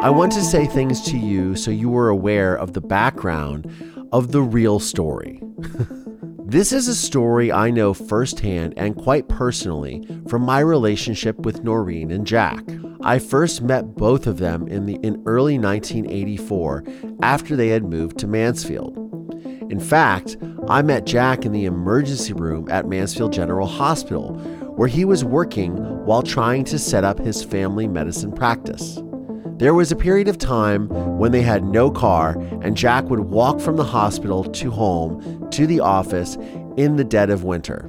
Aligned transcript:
I 0.00 0.10
want 0.10 0.32
to 0.32 0.42
say 0.42 0.66
things 0.66 1.00
to 1.02 1.18
you 1.18 1.54
so 1.54 1.70
you 1.70 1.96
are 1.96 2.08
aware 2.08 2.56
of 2.56 2.72
the 2.72 2.80
background 2.80 3.70
of 4.12 4.32
the 4.32 4.42
real 4.42 4.80
story. 4.80 5.40
this 6.44 6.72
is 6.72 6.88
a 6.88 6.94
story 6.94 7.52
I 7.52 7.70
know 7.70 7.94
firsthand 7.94 8.74
and 8.76 8.96
quite 8.96 9.28
personally 9.28 10.02
from 10.28 10.42
my 10.42 10.60
relationship 10.60 11.38
with 11.40 11.62
Noreen 11.62 12.10
and 12.10 12.26
Jack. 12.26 12.64
I 13.02 13.18
first 13.18 13.62
met 13.62 13.94
both 13.94 14.26
of 14.26 14.38
them 14.38 14.66
in 14.66 14.86
the 14.86 14.94
in 15.02 15.22
early 15.26 15.58
1984 15.58 16.84
after 17.22 17.54
they 17.54 17.68
had 17.68 17.84
moved 17.84 18.18
to 18.18 18.26
Mansfield. 18.26 18.96
In 19.70 19.80
fact, 19.80 20.36
I 20.68 20.82
met 20.82 21.06
Jack 21.06 21.44
in 21.44 21.52
the 21.52 21.64
emergency 21.64 22.32
room 22.32 22.68
at 22.70 22.88
Mansfield 22.88 23.32
General 23.32 23.66
Hospital, 23.66 24.34
where 24.76 24.88
he 24.88 25.04
was 25.04 25.24
working 25.24 25.76
while 26.04 26.22
trying 26.22 26.64
to 26.64 26.78
set 26.78 27.04
up 27.04 27.18
his 27.18 27.44
family 27.44 27.86
medicine 27.86 28.32
practice. 28.32 29.00
There 29.62 29.74
was 29.74 29.92
a 29.92 29.96
period 29.96 30.26
of 30.26 30.38
time 30.38 30.88
when 30.88 31.30
they 31.30 31.42
had 31.42 31.62
no 31.62 31.88
car, 31.88 32.36
and 32.62 32.76
Jack 32.76 33.08
would 33.08 33.20
walk 33.20 33.60
from 33.60 33.76
the 33.76 33.84
hospital 33.84 34.42
to 34.42 34.72
home 34.72 35.48
to 35.52 35.68
the 35.68 35.78
office 35.78 36.36
in 36.76 36.96
the 36.96 37.04
dead 37.04 37.30
of 37.30 37.44
winter. 37.44 37.88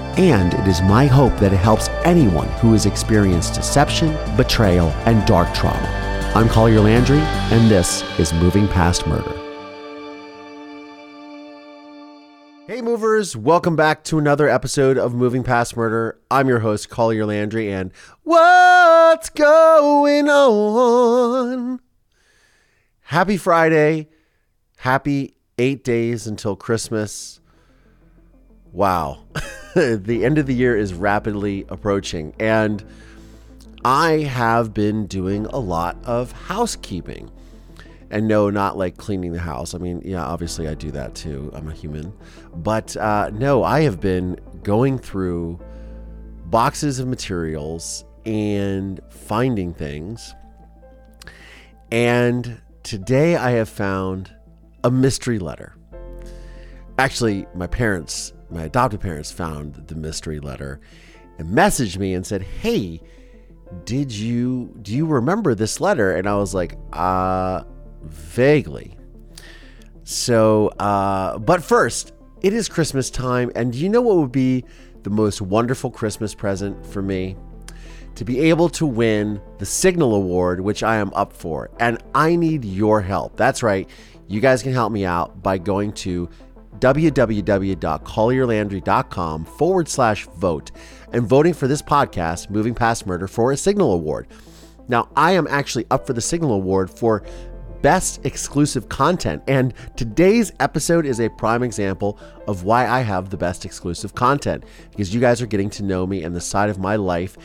and 0.17 0.53
it 0.53 0.67
is 0.67 0.81
my 0.81 1.05
hope 1.05 1.35
that 1.39 1.53
it 1.53 1.57
helps 1.57 1.89
anyone 2.03 2.47
who 2.59 2.71
has 2.73 2.85
experienced 2.85 3.55
deception, 3.55 4.15
betrayal, 4.37 4.87
and 5.05 5.25
dark 5.27 5.53
trauma. 5.53 5.87
I'm 6.33 6.47
Collier 6.47 6.79
Landry, 6.79 7.19
and 7.19 7.69
this 7.69 8.03
is 8.17 8.31
Moving 8.31 8.67
Past 8.69 9.05
Murder. 9.05 9.37
Hey, 12.67 12.81
movers, 12.81 13.35
welcome 13.35 13.75
back 13.75 14.05
to 14.05 14.17
another 14.17 14.47
episode 14.47 14.97
of 14.97 15.13
Moving 15.13 15.43
Past 15.43 15.75
Murder. 15.75 16.17
I'm 16.31 16.47
your 16.47 16.59
host, 16.59 16.89
Collier 16.89 17.25
Landry, 17.25 17.69
and 17.69 17.91
what's 18.23 19.29
going 19.29 20.29
on? 20.29 21.81
Happy 23.01 23.35
Friday. 23.35 24.07
Happy 24.77 25.35
eight 25.57 25.83
days 25.83 26.27
until 26.27 26.55
Christmas. 26.55 27.40
Wow. 28.71 29.23
the 29.75 30.25
end 30.25 30.37
of 30.37 30.47
the 30.47 30.53
year 30.53 30.77
is 30.77 30.93
rapidly 30.93 31.65
approaching, 31.69 32.33
and 32.39 32.83
I 33.83 34.19
have 34.19 34.73
been 34.73 35.07
doing 35.07 35.45
a 35.47 35.59
lot 35.59 35.97
of 36.05 36.31
housekeeping. 36.31 37.31
And 38.09 38.27
no, 38.27 38.49
not 38.49 38.77
like 38.77 38.97
cleaning 38.97 39.31
the 39.31 39.39
house. 39.39 39.73
I 39.73 39.77
mean, 39.77 40.01
yeah, 40.03 40.25
obviously 40.25 40.67
I 40.67 40.73
do 40.73 40.91
that 40.91 41.15
too. 41.15 41.49
I'm 41.53 41.69
a 41.69 41.73
human. 41.73 42.11
But 42.53 42.97
uh, 42.97 43.31
no, 43.33 43.63
I 43.63 43.81
have 43.81 44.01
been 44.01 44.37
going 44.63 44.99
through 44.99 45.59
boxes 46.47 46.99
of 46.99 47.07
materials 47.07 48.03
and 48.25 48.99
finding 49.09 49.73
things. 49.73 50.35
And 51.89 52.59
today 52.83 53.37
I 53.37 53.51
have 53.51 53.69
found 53.69 54.35
a 54.83 54.91
mystery 54.91 55.39
letter. 55.39 55.75
Actually, 57.01 57.47
my 57.55 57.65
parents 57.65 58.31
my 58.51 58.61
adopted 58.61 59.01
parents 59.01 59.31
found 59.31 59.73
the 59.87 59.95
mystery 59.95 60.39
letter 60.39 60.79
and 61.39 61.49
messaged 61.49 61.97
me 61.97 62.13
and 62.13 62.23
said, 62.23 62.43
"Hey, 62.43 63.01
did 63.85 64.11
you 64.11 64.71
do 64.83 64.95
you 64.95 65.07
remember 65.07 65.55
this 65.55 65.81
letter?" 65.81 66.11
And 66.15 66.29
I 66.29 66.35
was 66.35 66.53
like, 66.53 66.77
"Uh, 66.93 67.63
vaguely." 68.03 68.99
So, 70.03 70.67
uh, 70.77 71.39
but 71.39 71.63
first, 71.63 72.13
it 72.43 72.53
is 72.53 72.69
Christmas 72.69 73.09
time, 73.09 73.51
and 73.55 73.73
you 73.73 73.89
know 73.89 74.01
what 74.01 74.17
would 74.17 74.31
be 74.31 74.63
the 75.01 75.09
most 75.09 75.41
wonderful 75.41 75.89
Christmas 75.89 76.35
present 76.35 76.85
for 76.85 77.01
me? 77.01 77.35
To 78.13 78.23
be 78.23 78.41
able 78.41 78.69
to 78.69 78.85
win 78.85 79.41
the 79.57 79.65
Signal 79.65 80.13
Award, 80.13 80.61
which 80.61 80.83
I 80.83 80.97
am 80.97 81.11
up 81.15 81.33
for, 81.33 81.71
and 81.79 81.97
I 82.13 82.35
need 82.35 82.63
your 82.63 83.01
help. 83.01 83.37
That's 83.37 83.63
right. 83.63 83.89
You 84.27 84.39
guys 84.39 84.61
can 84.61 84.71
help 84.71 84.91
me 84.93 85.03
out 85.03 85.41
by 85.41 85.57
going 85.57 85.93
to 85.93 86.29
www.collierlandry.com 86.81 89.45
forward 89.45 89.87
slash 89.87 90.27
vote 90.35 90.71
and 91.13 91.25
voting 91.25 91.53
for 91.53 91.67
this 91.67 91.81
podcast, 91.81 92.49
Moving 92.49 92.75
Past 92.75 93.07
Murder, 93.07 93.27
for 93.27 93.51
a 93.51 93.57
Signal 93.57 93.93
Award. 93.93 94.27
Now, 94.87 95.09
I 95.15 95.33
am 95.33 95.47
actually 95.49 95.85
up 95.89 96.05
for 96.05 96.13
the 96.13 96.21
Signal 96.21 96.53
Award 96.53 96.89
for 96.89 97.23
best 97.81 98.25
exclusive 98.25 98.89
content. 98.89 99.43
And 99.47 99.73
today's 99.95 100.51
episode 100.59 101.05
is 101.05 101.19
a 101.19 101.29
prime 101.29 101.63
example 101.63 102.19
of 102.47 102.63
why 102.63 102.87
I 102.87 103.01
have 103.01 103.29
the 103.29 103.37
best 103.37 103.65
exclusive 103.65 104.15
content 104.15 104.63
because 104.91 105.13
you 105.13 105.21
guys 105.21 105.41
are 105.41 105.47
getting 105.47 105.69
to 105.71 105.83
know 105.83 106.05
me 106.05 106.23
and 106.23 106.35
the 106.35 106.41
side 106.41 106.69
of 106.69 106.77
my 106.77 106.95
life 106.95 107.37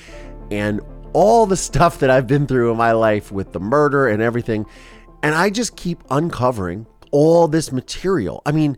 and 0.50 0.80
all 1.12 1.46
the 1.46 1.56
stuff 1.56 1.98
that 2.00 2.10
I've 2.10 2.26
been 2.26 2.46
through 2.46 2.70
in 2.70 2.76
my 2.76 2.92
life 2.92 3.32
with 3.32 3.52
the 3.52 3.60
murder 3.60 4.08
and 4.08 4.22
everything. 4.22 4.66
And 5.22 5.34
I 5.34 5.50
just 5.50 5.76
keep 5.76 6.02
uncovering 6.10 6.86
all 7.10 7.48
this 7.48 7.72
material. 7.72 8.42
I 8.44 8.52
mean, 8.52 8.76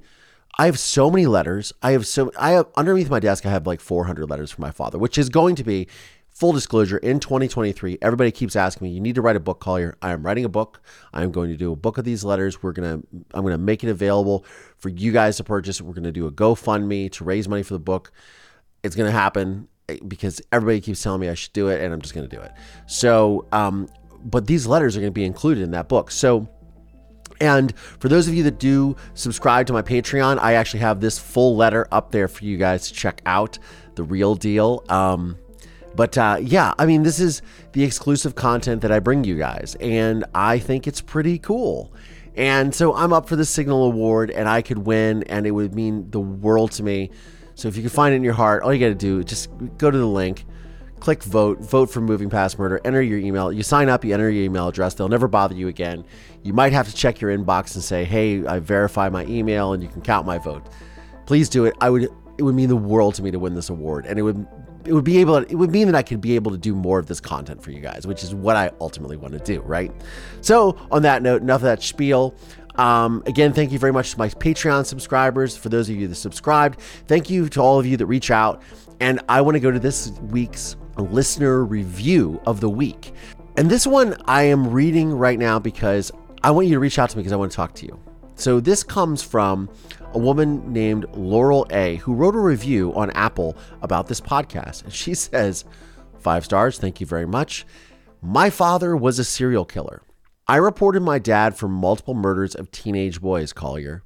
I 0.58 0.66
have 0.66 0.78
so 0.78 1.10
many 1.10 1.26
letters. 1.26 1.72
I 1.82 1.92
have 1.92 2.06
so 2.06 2.32
I 2.38 2.50
have 2.50 2.66
underneath 2.76 3.08
my 3.08 3.20
desk 3.20 3.46
I 3.46 3.50
have 3.50 3.66
like 3.66 3.80
400 3.80 4.28
letters 4.28 4.50
from 4.50 4.62
my 4.62 4.72
father, 4.72 4.98
which 4.98 5.16
is 5.16 5.28
going 5.28 5.54
to 5.56 5.64
be 5.64 5.86
full 6.28 6.52
disclosure 6.52 6.98
in 6.98 7.20
2023. 7.20 7.98
Everybody 8.02 8.32
keeps 8.32 8.56
asking 8.56 8.86
me, 8.86 8.92
"You 8.92 9.00
need 9.00 9.14
to 9.14 9.22
write 9.22 9.36
a 9.36 9.40
book, 9.40 9.60
Collier." 9.60 9.96
I 10.02 10.10
am 10.10 10.24
writing 10.24 10.44
a 10.44 10.48
book. 10.48 10.80
I 11.12 11.22
am 11.22 11.30
going 11.30 11.50
to 11.50 11.56
do 11.56 11.72
a 11.72 11.76
book 11.76 11.96
of 11.96 12.04
these 12.04 12.24
letters. 12.24 12.60
We're 12.62 12.72
going 12.72 13.00
to 13.00 13.06
I'm 13.34 13.42
going 13.42 13.52
to 13.52 13.58
make 13.58 13.84
it 13.84 13.88
available 13.88 14.44
for 14.76 14.88
you 14.88 15.12
guys 15.12 15.36
to 15.36 15.44
purchase. 15.44 15.80
We're 15.80 15.94
going 15.94 16.04
to 16.04 16.12
do 16.12 16.26
a 16.26 16.32
GoFundMe 16.32 17.12
to 17.12 17.24
raise 17.24 17.48
money 17.48 17.62
for 17.62 17.74
the 17.74 17.80
book. 17.80 18.10
It's 18.82 18.96
going 18.96 19.10
to 19.10 19.16
happen 19.16 19.68
eh, 19.88 19.98
because 20.06 20.40
everybody 20.50 20.80
keeps 20.80 21.02
telling 21.02 21.20
me 21.20 21.28
I 21.28 21.34
should 21.34 21.52
do 21.52 21.68
it 21.68 21.80
and 21.80 21.92
I'm 21.92 22.00
just 22.00 22.14
going 22.14 22.28
to 22.28 22.36
do 22.36 22.42
it. 22.42 22.52
So, 22.86 23.46
um 23.52 23.88
but 24.24 24.48
these 24.48 24.66
letters 24.66 24.96
are 24.96 25.00
going 25.00 25.12
to 25.12 25.14
be 25.14 25.24
included 25.24 25.62
in 25.62 25.70
that 25.70 25.88
book. 25.88 26.10
So, 26.10 26.48
and 27.40 27.76
for 27.76 28.08
those 28.08 28.28
of 28.28 28.34
you 28.34 28.42
that 28.44 28.58
do 28.58 28.96
subscribe 29.14 29.66
to 29.68 29.72
my 29.72 29.82
Patreon, 29.82 30.38
I 30.38 30.54
actually 30.54 30.80
have 30.80 31.00
this 31.00 31.18
full 31.18 31.56
letter 31.56 31.86
up 31.92 32.10
there 32.10 32.28
for 32.28 32.44
you 32.44 32.56
guys 32.56 32.88
to 32.88 32.94
check 32.94 33.20
out 33.26 33.58
the 33.94 34.02
real 34.02 34.34
deal. 34.34 34.84
Um, 34.88 35.38
but 35.94 36.16
uh, 36.16 36.38
yeah, 36.40 36.74
I 36.78 36.86
mean, 36.86 37.02
this 37.02 37.20
is 37.20 37.42
the 37.72 37.82
exclusive 37.84 38.34
content 38.34 38.82
that 38.82 38.92
I 38.92 39.00
bring 39.00 39.24
you 39.24 39.36
guys, 39.36 39.76
and 39.80 40.24
I 40.34 40.58
think 40.58 40.86
it's 40.86 41.00
pretty 41.00 41.38
cool. 41.38 41.92
And 42.36 42.72
so 42.72 42.94
I'm 42.94 43.12
up 43.12 43.28
for 43.28 43.34
the 43.34 43.44
Signal 43.44 43.84
Award, 43.84 44.30
and 44.30 44.48
I 44.48 44.62
could 44.62 44.78
win, 44.78 45.24
and 45.24 45.46
it 45.46 45.50
would 45.50 45.74
mean 45.74 46.10
the 46.10 46.20
world 46.20 46.70
to 46.72 46.84
me. 46.84 47.10
So 47.56 47.66
if 47.66 47.76
you 47.76 47.82
can 47.82 47.90
find 47.90 48.12
it 48.12 48.16
in 48.16 48.22
your 48.22 48.34
heart, 48.34 48.62
all 48.62 48.72
you 48.72 48.78
got 48.78 48.88
to 48.88 48.94
do 48.94 49.18
is 49.18 49.24
just 49.24 49.50
go 49.76 49.90
to 49.90 49.98
the 49.98 50.06
link 50.06 50.44
click 50.98 51.22
vote, 51.22 51.60
vote 51.60 51.90
for 51.90 52.00
Moving 52.00 52.30
Past 52.30 52.58
Murder, 52.58 52.80
enter 52.84 53.00
your 53.00 53.18
email. 53.18 53.52
You 53.52 53.62
sign 53.62 53.88
up, 53.88 54.04
you 54.04 54.12
enter 54.12 54.30
your 54.30 54.44
email 54.44 54.68
address. 54.68 54.94
They'll 54.94 55.08
never 55.08 55.28
bother 55.28 55.54
you 55.54 55.68
again. 55.68 56.04
You 56.48 56.54
might 56.54 56.72
have 56.72 56.88
to 56.88 56.94
check 56.94 57.20
your 57.20 57.36
inbox 57.36 57.74
and 57.74 57.84
say, 57.84 58.04
"Hey, 58.04 58.42
I 58.46 58.58
verify 58.58 59.10
my 59.10 59.26
email 59.26 59.74
and 59.74 59.82
you 59.82 59.88
can 59.90 60.00
count 60.00 60.26
my 60.26 60.38
vote." 60.38 60.66
Please 61.26 61.50
do 61.50 61.66
it. 61.66 61.74
I 61.78 61.90
would 61.90 62.04
it 62.38 62.42
would 62.42 62.54
mean 62.54 62.70
the 62.70 62.76
world 62.76 63.16
to 63.16 63.22
me 63.22 63.30
to 63.30 63.38
win 63.38 63.54
this 63.54 63.68
award 63.68 64.06
and 64.06 64.18
it 64.18 64.22
would 64.22 64.46
it 64.86 64.94
would 64.94 65.04
be 65.04 65.18
able 65.18 65.44
to, 65.44 65.50
it 65.50 65.56
would 65.56 65.70
mean 65.70 65.86
that 65.88 65.94
I 65.94 66.02
could 66.02 66.22
be 66.22 66.36
able 66.36 66.50
to 66.50 66.56
do 66.56 66.74
more 66.74 66.98
of 66.98 67.04
this 67.04 67.20
content 67.20 67.62
for 67.62 67.70
you 67.70 67.80
guys, 67.80 68.06
which 68.06 68.24
is 68.24 68.34
what 68.34 68.56
I 68.56 68.70
ultimately 68.80 69.18
want 69.18 69.34
to 69.34 69.40
do, 69.40 69.60
right? 69.60 69.92
So, 70.40 70.78
on 70.90 71.02
that 71.02 71.20
note, 71.20 71.42
enough 71.42 71.56
of 71.56 71.64
that 71.64 71.82
spiel. 71.82 72.34
Um, 72.76 73.22
again, 73.26 73.52
thank 73.52 73.70
you 73.70 73.78
very 73.78 73.92
much 73.92 74.12
to 74.12 74.18
my 74.18 74.30
Patreon 74.30 74.86
subscribers. 74.86 75.54
For 75.54 75.68
those 75.68 75.90
of 75.90 75.96
you 75.96 76.08
that 76.08 76.14
subscribed, 76.14 76.80
thank 77.06 77.28
you 77.28 77.50
to 77.50 77.60
all 77.60 77.78
of 77.78 77.84
you 77.84 77.98
that 77.98 78.06
reach 78.06 78.30
out. 78.30 78.62
And 79.00 79.20
I 79.28 79.42
want 79.42 79.56
to 79.56 79.60
go 79.60 79.70
to 79.70 79.80
this 79.80 80.12
week's 80.30 80.76
listener 80.96 81.64
review 81.64 82.40
of 82.46 82.60
the 82.60 82.70
week. 82.70 83.12
And 83.58 83.68
this 83.68 83.86
one 83.86 84.16
I 84.24 84.44
am 84.44 84.70
reading 84.70 85.12
right 85.12 85.38
now 85.38 85.58
because 85.58 86.10
I 86.42 86.50
want 86.52 86.68
you 86.68 86.74
to 86.74 86.80
reach 86.80 86.98
out 86.98 87.10
to 87.10 87.16
me 87.16 87.22
because 87.22 87.32
I 87.32 87.36
want 87.36 87.50
to 87.50 87.56
talk 87.56 87.74
to 87.74 87.86
you. 87.86 87.98
So 88.36 88.60
this 88.60 88.84
comes 88.84 89.22
from 89.22 89.68
a 90.12 90.18
woman 90.18 90.72
named 90.72 91.06
Laurel 91.12 91.66
A, 91.70 91.96
who 91.96 92.14
wrote 92.14 92.36
a 92.36 92.40
review 92.40 92.94
on 92.94 93.10
Apple 93.10 93.56
about 93.82 94.06
this 94.06 94.20
podcast. 94.20 94.84
And 94.84 94.92
she 94.92 95.14
says, 95.14 95.64
Five 96.18 96.44
stars, 96.44 96.78
thank 96.78 97.00
you 97.00 97.06
very 97.06 97.26
much. 97.26 97.66
My 98.22 98.50
father 98.50 98.96
was 98.96 99.18
a 99.18 99.24
serial 99.24 99.64
killer. 99.64 100.02
I 100.46 100.56
reported 100.56 101.02
my 101.02 101.18
dad 101.18 101.56
for 101.56 101.68
multiple 101.68 102.14
murders 102.14 102.54
of 102.54 102.70
teenage 102.70 103.20
boys, 103.20 103.52
Collier. 103.52 104.02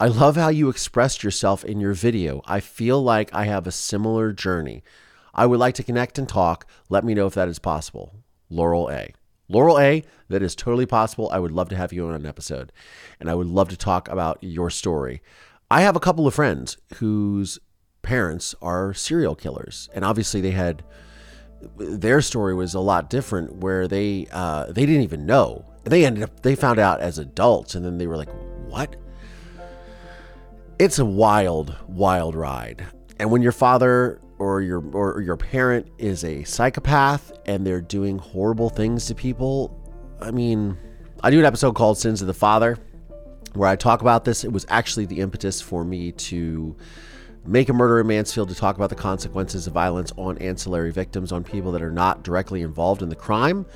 I 0.00 0.08
love 0.08 0.36
how 0.36 0.48
you 0.48 0.68
expressed 0.68 1.22
yourself 1.22 1.64
in 1.64 1.80
your 1.80 1.94
video. 1.94 2.42
I 2.46 2.60
feel 2.60 3.02
like 3.02 3.32
I 3.32 3.44
have 3.44 3.66
a 3.66 3.72
similar 3.72 4.32
journey. 4.32 4.82
I 5.32 5.46
would 5.46 5.60
like 5.60 5.74
to 5.76 5.82
connect 5.82 6.18
and 6.18 6.28
talk. 6.28 6.66
Let 6.88 7.04
me 7.04 7.14
know 7.14 7.26
if 7.26 7.34
that 7.34 7.48
is 7.48 7.58
possible. 7.58 8.14
Laurel 8.50 8.90
A. 8.90 9.14
Laurel 9.48 9.78
A, 9.78 10.02
that 10.28 10.42
is 10.42 10.54
totally 10.54 10.86
possible. 10.86 11.28
I 11.32 11.38
would 11.38 11.52
love 11.52 11.68
to 11.68 11.76
have 11.76 11.92
you 11.92 12.06
on 12.06 12.14
an 12.14 12.26
episode 12.26 12.72
and 13.20 13.30
I 13.30 13.34
would 13.34 13.46
love 13.46 13.68
to 13.68 13.76
talk 13.76 14.08
about 14.08 14.38
your 14.40 14.70
story. 14.70 15.20
I 15.70 15.82
have 15.82 15.96
a 15.96 16.00
couple 16.00 16.26
of 16.26 16.34
friends 16.34 16.76
whose 16.96 17.58
parents 18.02 18.54
are 18.62 18.94
serial 18.94 19.34
killers, 19.34 19.88
and 19.94 20.04
obviously 20.04 20.40
they 20.40 20.52
had 20.52 20.84
their 21.78 22.20
story 22.20 22.54
was 22.54 22.74
a 22.74 22.80
lot 22.80 23.08
different 23.08 23.56
where 23.56 23.88
they 23.88 24.28
uh, 24.30 24.66
they 24.66 24.86
didn't 24.86 25.02
even 25.02 25.26
know. 25.26 25.64
They 25.84 26.04
ended 26.04 26.22
up 26.22 26.42
they 26.42 26.54
found 26.54 26.78
out 26.78 27.00
as 27.00 27.18
adults 27.18 27.74
and 27.74 27.84
then 27.84 27.98
they 27.98 28.06
were 28.06 28.16
like, 28.16 28.30
"What?" 28.68 28.96
It's 30.78 30.98
a 30.98 31.04
wild, 31.04 31.76
wild 31.88 32.34
ride. 32.34 32.86
And 33.18 33.30
when 33.30 33.42
your 33.42 33.52
father 33.52 34.20
or 34.38 34.62
your 34.62 34.84
or 34.92 35.20
your 35.20 35.36
parent 35.36 35.88
is 35.98 36.24
a 36.24 36.44
psychopath 36.44 37.32
and 37.46 37.66
they're 37.66 37.80
doing 37.80 38.18
horrible 38.18 38.68
things 38.68 39.06
to 39.06 39.14
people, 39.14 39.80
I 40.20 40.30
mean, 40.30 40.76
I 41.22 41.30
do 41.30 41.38
an 41.38 41.44
episode 41.44 41.74
called 41.74 41.98
Sins 41.98 42.20
of 42.20 42.26
the 42.26 42.34
Father 42.34 42.78
where 43.54 43.68
I 43.68 43.76
talk 43.76 44.00
about 44.00 44.24
this. 44.24 44.44
It 44.44 44.52
was 44.52 44.66
actually 44.68 45.06
the 45.06 45.20
impetus 45.20 45.60
for 45.60 45.84
me 45.84 46.12
to 46.12 46.76
make 47.46 47.68
a 47.68 47.72
murder 47.72 48.00
in 48.00 48.06
Mansfield 48.06 48.48
to 48.48 48.54
talk 48.54 48.76
about 48.76 48.90
the 48.90 48.96
consequences 48.96 49.66
of 49.66 49.72
violence 49.72 50.12
on 50.16 50.38
ancillary 50.38 50.90
victims, 50.90 51.30
on 51.30 51.44
people 51.44 51.72
that 51.72 51.82
are 51.82 51.90
not 51.90 52.22
directly 52.22 52.62
involved 52.62 53.02
in 53.02 53.08
the 53.08 53.16
crime. 53.16 53.66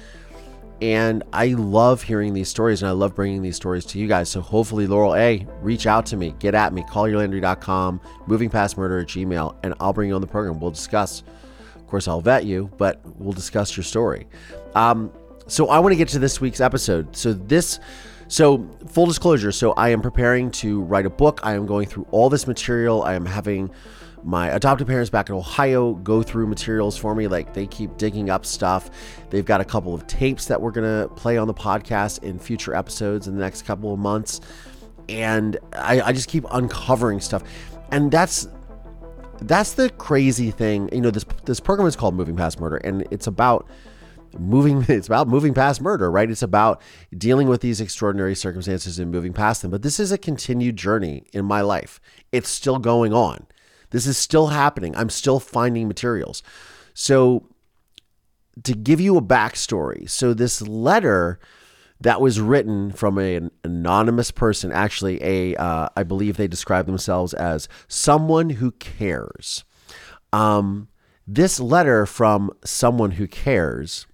And 0.80 1.24
I 1.32 1.48
love 1.48 2.02
hearing 2.02 2.34
these 2.34 2.48
stories 2.48 2.82
and 2.82 2.88
I 2.88 2.92
love 2.92 3.14
bringing 3.14 3.42
these 3.42 3.56
stories 3.56 3.84
to 3.86 3.98
you 3.98 4.06
guys. 4.06 4.28
So 4.28 4.40
hopefully, 4.40 4.86
Laurel 4.86 5.16
A, 5.16 5.46
reach 5.60 5.86
out 5.86 6.06
to 6.06 6.16
me, 6.16 6.34
get 6.38 6.54
at 6.54 6.72
me, 6.72 6.82
collierlandry.com, 6.82 8.00
moving 8.26 8.48
past 8.48 8.78
murder 8.78 9.00
at 9.00 9.08
Gmail, 9.08 9.56
and 9.64 9.74
I'll 9.80 9.92
bring 9.92 10.08
you 10.08 10.14
on 10.14 10.20
the 10.20 10.26
program. 10.26 10.60
We'll 10.60 10.70
discuss. 10.70 11.24
Of 11.74 11.86
course, 11.88 12.06
I'll 12.06 12.20
vet 12.20 12.44
you, 12.44 12.70
but 12.76 13.00
we'll 13.18 13.32
discuss 13.32 13.76
your 13.76 13.84
story. 13.84 14.26
Um, 14.74 15.12
so 15.48 15.68
I 15.68 15.78
want 15.80 15.92
to 15.92 15.96
get 15.96 16.08
to 16.08 16.18
this 16.18 16.40
week's 16.40 16.60
episode. 16.60 17.16
So 17.16 17.32
this. 17.32 17.80
So, 18.30 18.68
full 18.88 19.06
disclosure, 19.06 19.50
so 19.52 19.72
I 19.72 19.88
am 19.88 20.02
preparing 20.02 20.50
to 20.50 20.82
write 20.82 21.06
a 21.06 21.10
book. 21.10 21.40
I 21.42 21.54
am 21.54 21.64
going 21.64 21.86
through 21.88 22.06
all 22.10 22.28
this 22.28 22.46
material. 22.46 23.02
I 23.02 23.14
am 23.14 23.24
having 23.24 23.70
my 24.24 24.48
adoptive 24.48 24.86
parents 24.86 25.10
back 25.10 25.28
in 25.28 25.34
Ohio 25.34 25.94
go 25.94 26.22
through 26.22 26.46
materials 26.46 26.96
for 26.96 27.14
me. 27.14 27.28
Like 27.28 27.54
they 27.54 27.66
keep 27.66 27.96
digging 27.96 28.30
up 28.30 28.44
stuff. 28.44 28.90
They've 29.30 29.44
got 29.44 29.60
a 29.60 29.64
couple 29.64 29.94
of 29.94 30.06
tapes 30.06 30.46
that 30.46 30.60
we're 30.60 30.70
going 30.70 31.08
to 31.08 31.14
play 31.14 31.36
on 31.36 31.46
the 31.46 31.54
podcast 31.54 32.22
in 32.22 32.38
future 32.38 32.74
episodes 32.74 33.28
in 33.28 33.34
the 33.34 33.40
next 33.40 33.62
couple 33.62 33.92
of 33.92 33.98
months. 33.98 34.40
And 35.08 35.58
I, 35.72 36.00
I 36.00 36.12
just 36.12 36.28
keep 36.28 36.44
uncovering 36.50 37.20
stuff. 37.20 37.42
And 37.90 38.10
that's 38.10 38.48
that's 39.40 39.74
the 39.74 39.90
crazy 39.90 40.50
thing. 40.50 40.88
You 40.92 41.00
know, 41.00 41.10
this 41.10 41.24
this 41.44 41.60
program 41.60 41.86
is 41.88 41.96
called 41.96 42.14
Moving 42.14 42.36
Past 42.36 42.60
Murder, 42.60 42.76
and 42.78 43.06
it's 43.10 43.26
about 43.26 43.66
moving 44.38 44.84
it's 44.88 45.06
about 45.06 45.28
moving 45.28 45.54
past 45.54 45.80
murder 45.80 46.10
right 46.10 46.30
it's 46.30 46.42
about 46.42 46.82
dealing 47.16 47.48
with 47.48 47.60
these 47.60 47.80
extraordinary 47.80 48.34
circumstances 48.34 48.98
and 48.98 49.10
moving 49.10 49.32
past 49.32 49.62
them 49.62 49.70
but 49.70 49.82
this 49.82 49.98
is 49.98 50.12
a 50.12 50.18
continued 50.18 50.76
journey 50.76 51.24
in 51.32 51.44
my 51.44 51.60
life 51.60 51.98
it's 52.30 52.48
still 52.48 52.78
going 52.78 53.12
on 53.12 53.46
this 53.90 54.06
is 54.06 54.16
still 54.16 54.48
happening. 54.48 54.94
I'm 54.96 55.10
still 55.10 55.40
finding 55.40 55.88
materials. 55.88 56.42
So, 56.94 57.48
to 58.64 58.74
give 58.74 59.00
you 59.00 59.16
a 59.16 59.22
backstory, 59.22 60.10
so 60.10 60.34
this 60.34 60.60
letter 60.60 61.38
that 62.00 62.20
was 62.20 62.40
written 62.40 62.90
from 62.90 63.18
an 63.18 63.50
anonymous 63.64 64.30
person, 64.30 64.72
actually, 64.72 65.22
a 65.22 65.56
uh, 65.56 65.88
I 65.96 66.02
believe 66.02 66.36
they 66.36 66.48
describe 66.48 66.86
themselves 66.86 67.34
as 67.34 67.68
someone 67.86 68.50
who 68.50 68.72
cares. 68.72 69.64
Um, 70.32 70.88
this 71.26 71.60
letter 71.60 72.06
from 72.06 72.50
someone 72.64 73.12
who 73.12 73.26
cares 73.26 74.06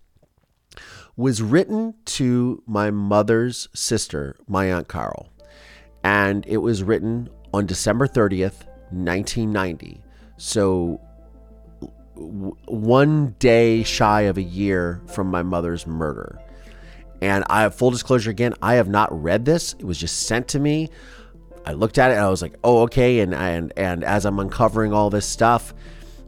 was 1.17 1.43
written 1.43 1.95
to 2.05 2.63
my 2.67 2.91
mother's 2.91 3.69
sister, 3.73 4.37
my 4.49 4.73
Aunt 4.73 4.89
Carol. 4.89 5.31
And 6.03 6.45
it 6.47 6.59
was 6.59 6.83
written 6.83 7.29
on 7.53 7.67
December 7.67 8.09
30th, 8.09 8.67
1990. 8.91 10.01
So 10.37 11.01
w- 12.15 12.57
one 12.67 13.35
day 13.39 13.83
shy 13.83 14.23
of 14.23 14.39
a 14.39 14.43
year 14.43 15.03
from 15.07 15.29
my 15.29 15.43
mother's 15.43 15.87
murder. 15.87 16.39
And 17.23 17.45
I 17.49 17.63
have 17.63 17.75
full 17.75 17.91
disclosure 17.91 18.31
again, 18.31 18.55
I 18.61 18.75
have 18.75 18.89
not 18.89 19.11
read 19.23 19.45
this. 19.45 19.75
It 19.79 19.85
was 19.85 19.99
just 19.99 20.27
sent 20.27 20.49
to 20.49 20.59
me. 20.59 20.91
I 21.67 21.73
looked 21.73 21.99
at 21.99 22.11
it 22.11 22.15
and 22.15 22.23
I 22.23 22.29
was 22.29 22.43
like, 22.43 22.57
"Oh, 22.63 22.83
okay." 22.83 23.21
And 23.21 23.35
and 23.35 23.73
and 23.77 24.05
as 24.05 24.27
I'm 24.27 24.39
uncovering 24.39 24.93
all 24.93 25.09
this 25.09 25.27
stuff 25.27 25.73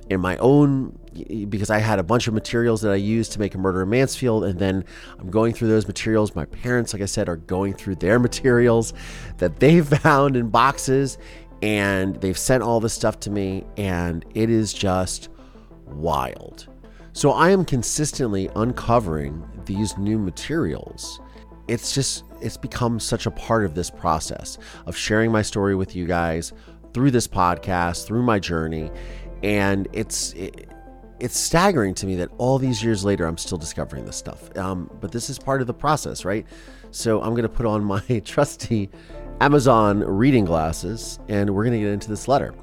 in 0.08 0.20
my 0.20 0.36
own 0.38 0.98
because 1.48 1.70
I 1.70 1.78
had 1.78 1.98
a 1.98 2.02
bunch 2.02 2.28
of 2.28 2.34
materials 2.34 2.82
that 2.82 2.92
I 2.92 2.96
used 2.96 3.32
to 3.32 3.38
make 3.38 3.54
a 3.54 3.58
murder 3.58 3.82
in 3.82 3.88
Mansfield, 3.88 4.44
and 4.44 4.58
then 4.58 4.84
I'm 5.18 5.30
going 5.30 5.52
through 5.52 5.68
those 5.68 5.86
materials. 5.86 6.34
My 6.34 6.44
parents, 6.44 6.92
like 6.92 7.02
I 7.02 7.06
said, 7.06 7.28
are 7.28 7.36
going 7.36 7.74
through 7.74 7.96
their 7.96 8.18
materials 8.28 8.92
that 9.38 9.60
they 9.60 9.80
found 9.82 10.36
in 10.36 10.48
boxes, 10.48 11.18
and 11.62 12.16
they've 12.16 12.38
sent 12.38 12.62
all 12.62 12.80
this 12.80 12.92
stuff 12.92 13.18
to 13.20 13.30
me, 13.30 13.64
and 13.76 14.24
it 14.34 14.50
is 14.50 14.72
just 14.72 15.28
wild. 15.86 16.68
So 17.12 17.32
I 17.32 17.50
am 17.50 17.64
consistently 17.64 18.50
uncovering 18.56 19.42
these 19.64 19.96
new 19.96 20.18
materials. 20.18 21.20
It's 21.66 21.94
just, 21.94 22.24
it's 22.40 22.56
become 22.56 23.00
such 23.00 23.26
a 23.26 23.30
part 23.30 23.64
of 23.64 23.74
this 23.74 23.90
process 23.90 24.58
of 24.84 24.96
sharing 24.96 25.32
my 25.32 25.42
story 25.42 25.74
with 25.74 25.96
you 25.96 26.06
guys 26.06 26.52
through 26.92 27.10
this 27.10 27.26
podcast, 27.26 28.06
through 28.06 28.22
my 28.22 28.38
journey. 28.38 28.90
And 29.42 29.88
it's, 29.92 30.34
it, 30.34 30.68
it's 31.18 31.38
staggering 31.38 31.94
to 31.94 32.06
me 32.06 32.16
that 32.16 32.30
all 32.36 32.58
these 32.58 32.84
years 32.84 33.04
later, 33.04 33.24
I'm 33.24 33.38
still 33.38 33.58
discovering 33.58 34.04
this 34.04 34.16
stuff. 34.16 34.54
Um, 34.56 34.90
but 35.00 35.10
this 35.10 35.30
is 35.30 35.38
part 35.38 35.60
of 35.60 35.66
the 35.66 35.74
process, 35.74 36.24
right? 36.24 36.46
So 36.90 37.22
I'm 37.22 37.30
going 37.30 37.42
to 37.42 37.48
put 37.48 37.66
on 37.66 37.82
my 37.82 38.00
trusty 38.24 38.90
Amazon 39.42 40.00
reading 40.00 40.46
glasses, 40.46 41.18
and 41.28 41.54
we're 41.54 41.64
going 41.64 41.78
to 41.78 41.84
get 41.84 41.92
into 41.92 42.08
this 42.08 42.26
letter. 42.26 42.54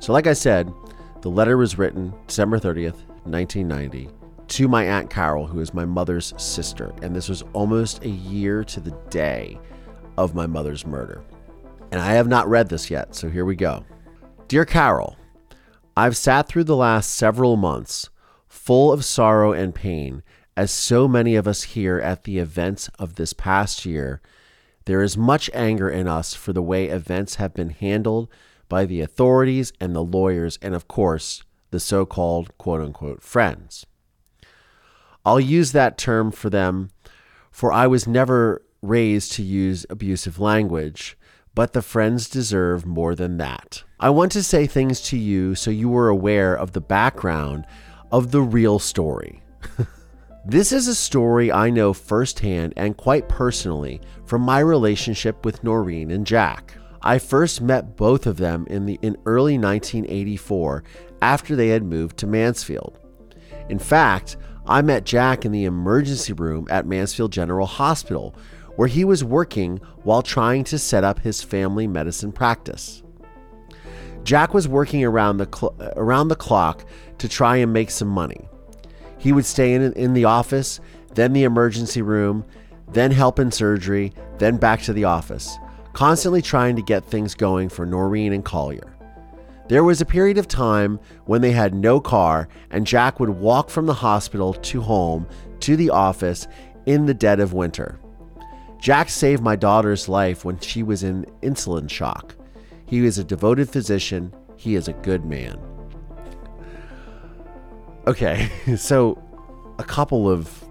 So, 0.00 0.12
like 0.12 0.26
I 0.26 0.32
said, 0.32 0.72
the 1.20 1.30
letter 1.30 1.56
was 1.56 1.78
written 1.78 2.12
December 2.26 2.58
30th, 2.58 3.06
1990, 3.22 4.08
to 4.48 4.66
my 4.66 4.84
Aunt 4.84 5.08
Carol, 5.08 5.46
who 5.46 5.60
is 5.60 5.72
my 5.72 5.84
mother's 5.84 6.34
sister. 6.36 6.92
And 7.00 7.14
this 7.14 7.28
was 7.28 7.42
almost 7.52 8.04
a 8.04 8.08
year 8.08 8.64
to 8.64 8.80
the 8.80 8.90
day 9.08 9.60
of 10.18 10.34
my 10.34 10.46
mother's 10.46 10.84
murder. 10.84 11.22
And 11.92 12.00
I 12.00 12.14
have 12.14 12.26
not 12.26 12.48
read 12.48 12.68
this 12.68 12.90
yet, 12.90 13.14
so 13.14 13.28
here 13.28 13.44
we 13.44 13.54
go. 13.54 13.84
Dear 14.48 14.64
Carol, 14.64 15.16
I've 15.96 16.16
sat 16.16 16.48
through 16.48 16.64
the 16.64 16.74
last 16.74 17.12
several 17.12 17.56
months 17.56 18.10
full 18.48 18.92
of 18.92 19.04
sorrow 19.04 19.52
and 19.52 19.72
pain, 19.72 20.24
as 20.56 20.72
so 20.72 21.06
many 21.06 21.36
of 21.36 21.46
us 21.46 21.62
here 21.62 22.00
at 22.00 22.24
the 22.24 22.38
events 22.38 22.90
of 22.98 23.14
this 23.14 23.32
past 23.32 23.86
year 23.86 24.20
there 24.86 25.02
is 25.02 25.16
much 25.16 25.50
anger 25.52 25.90
in 25.90 26.08
us 26.08 26.32
for 26.34 26.52
the 26.52 26.62
way 26.62 26.86
events 26.86 27.34
have 27.36 27.52
been 27.52 27.70
handled 27.70 28.28
by 28.68 28.84
the 28.86 29.00
authorities 29.00 29.72
and 29.80 29.94
the 29.94 30.02
lawyers, 30.02 30.58
and 30.62 30.74
of 30.74 30.88
course, 30.88 31.44
the 31.70 31.80
so 31.80 32.06
called 32.06 32.56
quote 32.56 32.80
unquote 32.80 33.22
friends. 33.22 33.84
I'll 35.24 35.40
use 35.40 35.72
that 35.72 35.98
term 35.98 36.30
for 36.30 36.50
them, 36.50 36.90
for 37.50 37.72
I 37.72 37.86
was 37.88 38.06
never 38.06 38.62
raised 38.80 39.32
to 39.32 39.42
use 39.42 39.84
abusive 39.90 40.38
language, 40.38 41.18
but 41.54 41.72
the 41.72 41.82
friends 41.82 42.28
deserve 42.28 42.86
more 42.86 43.14
than 43.16 43.38
that. 43.38 43.82
I 43.98 44.10
want 44.10 44.30
to 44.32 44.42
say 44.42 44.66
things 44.66 45.00
to 45.02 45.18
you 45.18 45.56
so 45.56 45.70
you 45.70 45.96
are 45.96 46.08
aware 46.08 46.54
of 46.54 46.72
the 46.72 46.80
background 46.80 47.66
of 48.12 48.30
the 48.30 48.42
real 48.42 48.78
story. 48.78 49.42
This 50.48 50.70
is 50.70 50.86
a 50.86 50.94
story 50.94 51.50
I 51.50 51.70
know 51.70 51.92
firsthand 51.92 52.72
and 52.76 52.96
quite 52.96 53.28
personally 53.28 54.00
from 54.26 54.42
my 54.42 54.60
relationship 54.60 55.44
with 55.44 55.64
Noreen 55.64 56.12
and 56.12 56.24
Jack. 56.24 56.74
I 57.02 57.18
first 57.18 57.60
met 57.60 57.96
both 57.96 58.28
of 58.28 58.36
them 58.36 58.64
in, 58.70 58.86
the, 58.86 58.96
in 59.02 59.16
early 59.26 59.58
1984 59.58 60.84
after 61.20 61.56
they 61.56 61.66
had 61.70 61.82
moved 61.82 62.16
to 62.18 62.28
Mansfield. 62.28 62.96
In 63.68 63.80
fact, 63.80 64.36
I 64.68 64.82
met 64.82 65.04
Jack 65.04 65.44
in 65.44 65.50
the 65.50 65.64
emergency 65.64 66.32
room 66.32 66.68
at 66.70 66.86
Mansfield 66.86 67.32
General 67.32 67.66
Hospital, 67.66 68.32
where 68.76 68.86
he 68.86 69.04
was 69.04 69.24
working 69.24 69.78
while 70.04 70.22
trying 70.22 70.62
to 70.62 70.78
set 70.78 71.02
up 71.02 71.18
his 71.18 71.42
family 71.42 71.88
medicine 71.88 72.30
practice. 72.30 73.02
Jack 74.22 74.54
was 74.54 74.68
working 74.68 75.02
around 75.02 75.38
the, 75.38 75.48
cl- 75.52 75.74
around 75.96 76.28
the 76.28 76.36
clock 76.36 76.86
to 77.18 77.28
try 77.28 77.56
and 77.56 77.72
make 77.72 77.90
some 77.90 78.06
money. 78.06 78.48
He 79.26 79.32
would 79.32 79.44
stay 79.44 79.74
in, 79.74 79.92
in 79.94 80.14
the 80.14 80.26
office, 80.26 80.78
then 81.14 81.32
the 81.32 81.42
emergency 81.42 82.00
room, 82.00 82.44
then 82.92 83.10
help 83.10 83.40
in 83.40 83.50
surgery, 83.50 84.12
then 84.38 84.56
back 84.56 84.82
to 84.82 84.92
the 84.92 85.02
office, 85.02 85.58
constantly 85.94 86.40
trying 86.40 86.76
to 86.76 86.82
get 86.82 87.04
things 87.04 87.34
going 87.34 87.68
for 87.68 87.84
Noreen 87.84 88.32
and 88.32 88.44
Collier. 88.44 88.96
There 89.66 89.82
was 89.82 90.00
a 90.00 90.06
period 90.06 90.38
of 90.38 90.46
time 90.46 91.00
when 91.24 91.40
they 91.40 91.50
had 91.50 91.74
no 91.74 91.98
car, 91.98 92.46
and 92.70 92.86
Jack 92.86 93.18
would 93.18 93.30
walk 93.30 93.68
from 93.68 93.86
the 93.86 93.94
hospital 93.94 94.54
to 94.54 94.80
home 94.80 95.26
to 95.58 95.74
the 95.74 95.90
office 95.90 96.46
in 96.86 97.06
the 97.06 97.12
dead 97.12 97.40
of 97.40 97.52
winter. 97.52 97.98
Jack 98.78 99.08
saved 99.08 99.42
my 99.42 99.56
daughter's 99.56 100.08
life 100.08 100.44
when 100.44 100.60
she 100.60 100.84
was 100.84 101.02
in 101.02 101.26
insulin 101.42 101.90
shock. 101.90 102.36
He 102.86 103.04
is 103.04 103.18
a 103.18 103.24
devoted 103.24 103.68
physician. 103.68 104.32
He 104.54 104.76
is 104.76 104.86
a 104.86 104.92
good 104.92 105.24
man. 105.24 105.58
Okay, 108.06 108.50
so 108.76 109.22
a 109.78 109.84
couple 109.84 110.30
of 110.30 110.64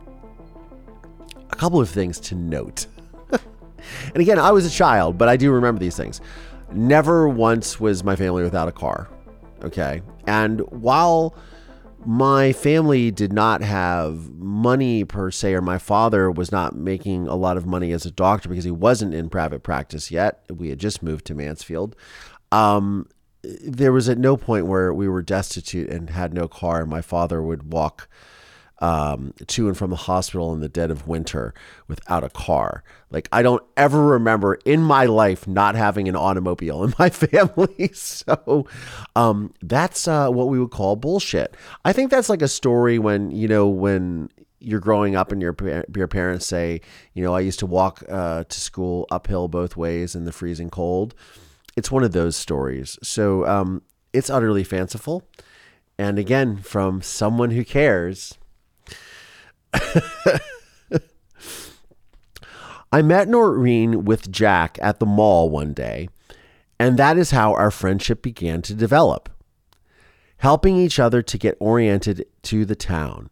a 1.51 1.55
couple 1.55 1.79
of 1.79 1.89
things 1.89 2.19
to 2.19 2.35
note. 2.35 2.87
and 3.31 4.17
again, 4.17 4.39
I 4.39 4.51
was 4.51 4.65
a 4.65 4.69
child, 4.69 5.17
but 5.17 5.29
I 5.29 5.37
do 5.37 5.51
remember 5.51 5.79
these 5.79 5.95
things. 5.95 6.21
Never 6.71 7.27
once 7.29 7.79
was 7.79 8.03
my 8.03 8.15
family 8.15 8.43
without 8.43 8.67
a 8.67 8.71
car. 8.71 9.09
Okay. 9.63 10.01
And 10.27 10.61
while 10.71 11.35
my 12.05 12.53
family 12.53 13.11
did 13.11 13.33
not 13.33 13.61
have 13.61 14.29
money 14.31 15.03
per 15.03 15.31
se, 15.31 15.53
or 15.53 15.61
my 15.61 15.77
father 15.77 16.29
was 16.29 16.51
not 16.51 16.75
making 16.75 17.27
a 17.27 17.35
lot 17.35 17.57
of 17.57 17.65
money 17.65 17.91
as 17.91 18.05
a 18.05 18.11
doctor 18.11 18.49
because 18.49 18.63
he 18.63 18.71
wasn't 18.71 19.13
in 19.13 19.29
private 19.29 19.63
practice 19.63 20.11
yet. 20.11 20.43
We 20.49 20.69
had 20.69 20.79
just 20.79 21.01
moved 21.01 21.25
to 21.25 21.35
Mansfield. 21.35 21.95
Um, 22.51 23.07
there 23.63 23.91
was 23.91 24.09
at 24.09 24.17
no 24.17 24.37
point 24.37 24.67
where 24.67 24.93
we 24.93 25.07
were 25.07 25.21
destitute 25.21 25.89
and 25.89 26.09
had 26.09 26.33
no 26.33 26.47
car, 26.47 26.81
and 26.81 26.89
my 26.89 27.01
father 27.01 27.41
would 27.41 27.71
walk 27.71 28.07
um, 28.79 29.33
to 29.47 29.67
and 29.67 29.77
from 29.77 29.89
the 29.89 29.95
hospital 29.95 30.53
in 30.53 30.59
the 30.59 30.69
dead 30.69 30.91
of 30.91 31.07
winter 31.07 31.53
without 31.87 32.23
a 32.23 32.29
car. 32.29 32.83
Like, 33.09 33.29
I 33.31 33.41
don't 33.41 33.63
ever 33.77 34.05
remember 34.05 34.55
in 34.65 34.81
my 34.81 35.05
life 35.05 35.47
not 35.47 35.75
having 35.75 36.09
an 36.09 36.15
automobile 36.15 36.83
in 36.83 36.93
my 36.99 37.09
family. 37.09 37.91
so, 37.93 38.67
um, 39.15 39.53
that's 39.61 40.07
uh, 40.07 40.29
what 40.29 40.49
we 40.49 40.59
would 40.59 40.71
call 40.71 40.95
bullshit. 40.95 41.55
I 41.85 41.93
think 41.93 42.11
that's 42.11 42.29
like 42.29 42.41
a 42.41 42.47
story 42.47 42.99
when, 42.99 43.31
you 43.31 43.47
know, 43.47 43.67
when 43.67 44.29
you're 44.59 44.79
growing 44.79 45.15
up 45.15 45.31
and 45.31 45.41
your 45.41 45.55
your 45.95 46.07
parents 46.07 46.45
say, 46.45 46.81
you 47.13 47.23
know, 47.23 47.33
I 47.33 47.41
used 47.41 47.59
to 47.59 47.65
walk 47.65 48.03
uh, 48.09 48.45
to 48.45 48.59
school 48.59 49.05
uphill 49.11 49.47
both 49.47 49.77
ways 49.77 50.15
in 50.15 50.25
the 50.25 50.31
freezing 50.31 50.69
cold. 50.69 51.13
It's 51.75 51.91
one 51.91 52.03
of 52.03 52.13
those 52.13 52.35
stories. 52.35 52.97
So 53.03 53.45
um, 53.45 53.81
it's 54.13 54.29
utterly 54.29 54.63
fanciful. 54.63 55.23
And 55.97 56.19
again, 56.19 56.57
from 56.57 57.01
someone 57.01 57.51
who 57.51 57.63
cares, 57.63 58.37
I 62.91 63.01
met 63.01 63.27
Noreen 63.27 64.05
with 64.05 64.31
Jack 64.31 64.77
at 64.81 64.99
the 64.99 65.05
mall 65.05 65.49
one 65.49 65.73
day, 65.73 66.07
and 66.79 66.97
that 66.97 67.17
is 67.17 67.31
how 67.31 67.53
our 67.53 67.71
friendship 67.71 68.21
began 68.21 68.61
to 68.63 68.73
develop. 68.73 69.29
Helping 70.37 70.77
each 70.77 70.99
other 70.99 71.21
to 71.21 71.37
get 71.37 71.57
oriented 71.59 72.25
to 72.43 72.65
the 72.65 72.75
town, 72.75 73.29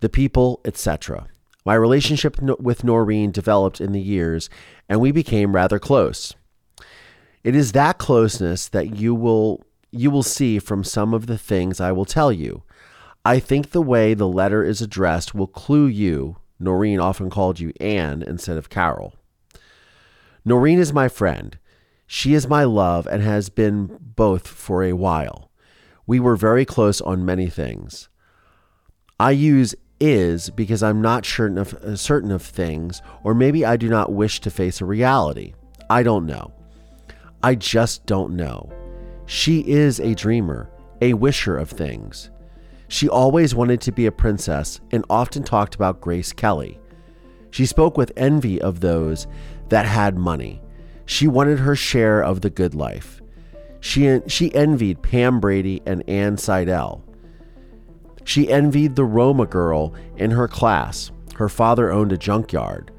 the 0.00 0.08
people, 0.08 0.60
etc. 0.64 1.28
My 1.64 1.74
relationship 1.74 2.40
with 2.40 2.84
Noreen 2.84 3.30
developed 3.30 3.80
in 3.80 3.92
the 3.92 4.00
years, 4.00 4.50
and 4.88 5.00
we 5.00 5.12
became 5.12 5.54
rather 5.54 5.78
close. 5.78 6.34
It 7.44 7.54
is 7.54 7.72
that 7.72 7.98
closeness 7.98 8.68
that 8.68 8.96
you 8.96 9.14
will 9.14 9.62
you 9.90 10.10
will 10.10 10.24
see 10.24 10.58
from 10.58 10.82
some 10.82 11.14
of 11.14 11.26
the 11.26 11.38
things 11.38 11.80
I 11.80 11.92
will 11.92 12.06
tell 12.06 12.32
you. 12.32 12.64
I 13.24 13.38
think 13.38 13.70
the 13.70 13.82
way 13.82 14.12
the 14.12 14.26
letter 14.26 14.64
is 14.64 14.82
addressed 14.82 15.34
will 15.34 15.46
clue 15.46 15.86
you. 15.86 16.38
Noreen 16.58 16.98
often 16.98 17.30
called 17.30 17.60
you 17.60 17.72
Anne 17.80 18.22
instead 18.22 18.56
of 18.56 18.70
Carol. 18.70 19.14
Noreen 20.44 20.78
is 20.78 20.92
my 20.92 21.08
friend. 21.08 21.58
She 22.06 22.34
is 22.34 22.48
my 22.48 22.64
love 22.64 23.06
and 23.06 23.22
has 23.22 23.50
been 23.50 23.98
both 24.00 24.48
for 24.48 24.82
a 24.82 24.92
while. 24.94 25.50
We 26.06 26.20
were 26.20 26.36
very 26.36 26.64
close 26.64 27.00
on 27.00 27.24
many 27.24 27.48
things. 27.48 28.08
I 29.20 29.30
use 29.30 29.74
is 30.00 30.50
because 30.50 30.82
I'm 30.82 31.00
not 31.00 31.24
certain 31.24 31.56
of, 31.56 31.98
certain 31.98 32.30
of 32.30 32.42
things, 32.42 33.00
or 33.22 33.32
maybe 33.32 33.64
I 33.64 33.76
do 33.76 33.88
not 33.88 34.12
wish 34.12 34.40
to 34.40 34.50
face 34.50 34.80
a 34.80 34.84
reality. 34.84 35.54
I 35.88 36.02
don't 36.02 36.26
know. 36.26 36.52
I 37.44 37.56
just 37.56 38.06
don't 38.06 38.36
know. 38.36 38.72
She 39.26 39.60
is 39.68 40.00
a 40.00 40.14
dreamer, 40.14 40.70
a 41.02 41.12
wisher 41.12 41.58
of 41.58 41.68
things. 41.68 42.30
She 42.88 43.06
always 43.06 43.54
wanted 43.54 43.82
to 43.82 43.92
be 43.92 44.06
a 44.06 44.12
princess 44.12 44.80
and 44.90 45.04
often 45.10 45.42
talked 45.42 45.74
about 45.74 46.00
Grace 46.00 46.32
Kelly. 46.32 46.80
She 47.50 47.66
spoke 47.66 47.98
with 47.98 48.14
envy 48.16 48.62
of 48.62 48.80
those 48.80 49.26
that 49.68 49.84
had 49.84 50.16
money. 50.16 50.62
She 51.04 51.28
wanted 51.28 51.58
her 51.58 51.76
share 51.76 52.24
of 52.24 52.40
the 52.40 52.48
good 52.48 52.74
life. 52.74 53.20
She, 53.80 54.20
she 54.26 54.54
envied 54.54 55.02
Pam 55.02 55.38
Brady 55.38 55.82
and 55.84 56.02
Ann 56.08 56.38
Seidel. 56.38 57.04
She 58.24 58.48
envied 58.48 58.96
the 58.96 59.04
Roma 59.04 59.44
girl 59.44 59.92
in 60.16 60.30
her 60.30 60.48
class. 60.48 61.10
Her 61.34 61.50
father 61.50 61.92
owned 61.92 62.10
a 62.10 62.16
junkyard, 62.16 62.90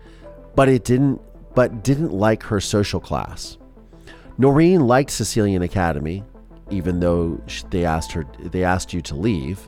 but 0.54 0.70
it 0.70 0.84
didn't 0.84 1.20
but 1.56 1.84
didn't 1.84 2.14
like 2.14 2.44
her 2.44 2.60
social 2.60 3.00
class. 3.00 3.58
Noreen 4.38 4.88
liked 4.88 5.12
Sicilian 5.12 5.62
Academy, 5.62 6.24
even 6.70 7.00
though 7.00 7.40
they 7.70 7.86
asked 7.86 8.12
her 8.12 8.26
they 8.40 8.64
asked 8.64 8.94
you 8.94 9.02
to 9.02 9.16
leave. 9.16 9.68